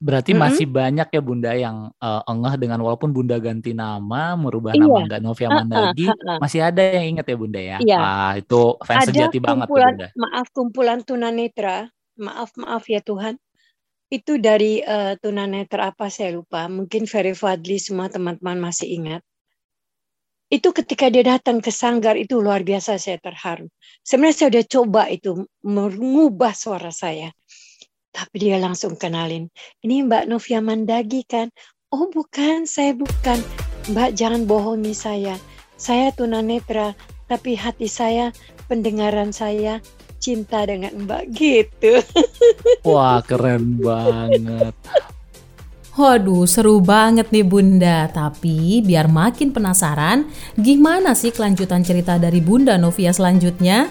Berarti 0.00 0.32
Mm-mm. 0.32 0.40
masih 0.48 0.64
banyak 0.64 1.08
ya 1.12 1.20
Bunda 1.20 1.52
yang 1.52 1.92
eh, 1.92 2.22
engeh 2.24 2.54
dengan 2.56 2.80
walaupun 2.80 3.12
Bunda 3.12 3.36
ganti 3.36 3.76
nama, 3.76 4.32
merubah 4.32 4.72
Iya. 4.72 4.80
nama 4.88 4.98
enggak 5.04 5.20
Novia 5.20 5.48
Mandagi, 5.52 6.06
masih 6.40 6.60
ada 6.64 6.80
yang 6.80 7.06
ingat 7.20 7.28
ya 7.28 7.36
Bunda 7.36 7.60
ya? 7.60 7.76
Iya. 7.84 7.98
Wah, 8.00 8.32
itu 8.40 8.62
fans 8.80 9.04
Ada 9.04 9.08
sejati 9.12 9.38
banget 9.44 9.68
tuh 9.68 9.76
kumpulan, 9.76 9.92
Bunda. 9.92 10.08
maaf 10.16 10.46
kumpulan 10.56 10.98
tunanetra, 11.04 11.78
maaf 12.16 12.50
maaf 12.56 12.88
ya 12.88 13.04
Tuhan. 13.04 13.36
Itu 14.08 14.40
dari 14.40 14.80
eh, 14.80 15.14
tunanetra 15.20 15.92
apa 15.92 16.08
saya 16.08 16.32
lupa. 16.32 16.64
Mungkin 16.66 17.04
Ferry 17.04 17.36
Fadli 17.36 17.76
semua 17.76 18.08
teman-teman 18.08 18.56
masih 18.56 18.88
ingat. 18.88 19.22
Itu 20.50 20.74
ketika 20.74 21.06
dia 21.12 21.22
datang 21.22 21.62
ke 21.62 21.70
sanggar 21.70 22.18
itu 22.18 22.42
luar 22.42 22.66
biasa 22.66 22.98
saya 22.98 23.22
terharu. 23.22 23.70
Sebenarnya 24.02 24.34
saya 24.34 24.48
udah 24.50 24.64
coba 24.66 25.02
itu 25.06 25.46
mengubah 25.62 26.56
suara 26.56 26.90
saya. 26.90 27.30
Tapi 28.10 28.36
dia 28.42 28.58
langsung 28.58 28.98
kenalin. 28.98 29.46
Ini 29.86 30.06
Mbak 30.06 30.24
Novia 30.26 30.58
Mandagi 30.58 31.22
kan? 31.26 31.50
Oh 31.90 32.10
bukan, 32.10 32.66
saya 32.66 32.94
bukan. 32.94 33.38
Mbak 33.90 34.14
jangan 34.18 34.46
bohongi 34.46 34.94
saya. 34.94 35.34
Saya 35.80 36.12
tunanetra, 36.12 36.92
tapi 37.30 37.56
hati 37.56 37.88
saya, 37.88 38.34
pendengaran 38.68 39.32
saya 39.32 39.80
cinta 40.20 40.68
dengan 40.68 40.92
Mbak 41.08 41.24
gitu. 41.32 41.98
Wah, 42.90 43.24
keren 43.24 43.80
banget. 43.80 44.76
Waduh, 45.96 46.46
seru 46.46 46.78
banget 46.78 47.34
nih 47.34 47.42
Bunda. 47.42 48.06
Tapi 48.06 48.84
biar 48.84 49.10
makin 49.10 49.50
penasaran, 49.50 50.28
gimana 50.54 51.18
sih 51.18 51.34
kelanjutan 51.34 51.82
cerita 51.82 52.14
dari 52.20 52.38
Bunda 52.38 52.78
Novia 52.78 53.10
selanjutnya? 53.10 53.90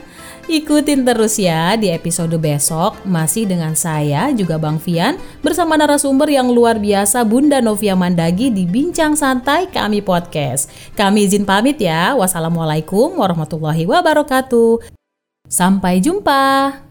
Ikutin 0.50 1.06
terus 1.06 1.38
ya 1.38 1.78
di 1.78 1.94
episode 1.94 2.34
besok 2.42 2.98
masih 3.06 3.46
dengan 3.46 3.78
saya 3.78 4.34
juga 4.34 4.58
Bang 4.58 4.82
Fian 4.82 5.22
bersama 5.46 5.78
narasumber 5.78 6.26
yang 6.26 6.50
luar 6.50 6.82
biasa 6.82 7.22
Bunda 7.22 7.62
Novia 7.62 7.94
Mandagi 7.94 8.50
di 8.50 8.66
Bincang 8.66 9.14
Santai 9.14 9.70
Kami 9.70 10.02
Podcast. 10.02 10.74
Kami 10.98 11.30
izin 11.30 11.46
pamit 11.46 11.78
ya. 11.78 12.18
Wassalamualaikum 12.18 13.22
warahmatullahi 13.22 13.86
wabarakatuh. 13.86 14.82
Sampai 15.46 16.02
jumpa. 16.02 16.89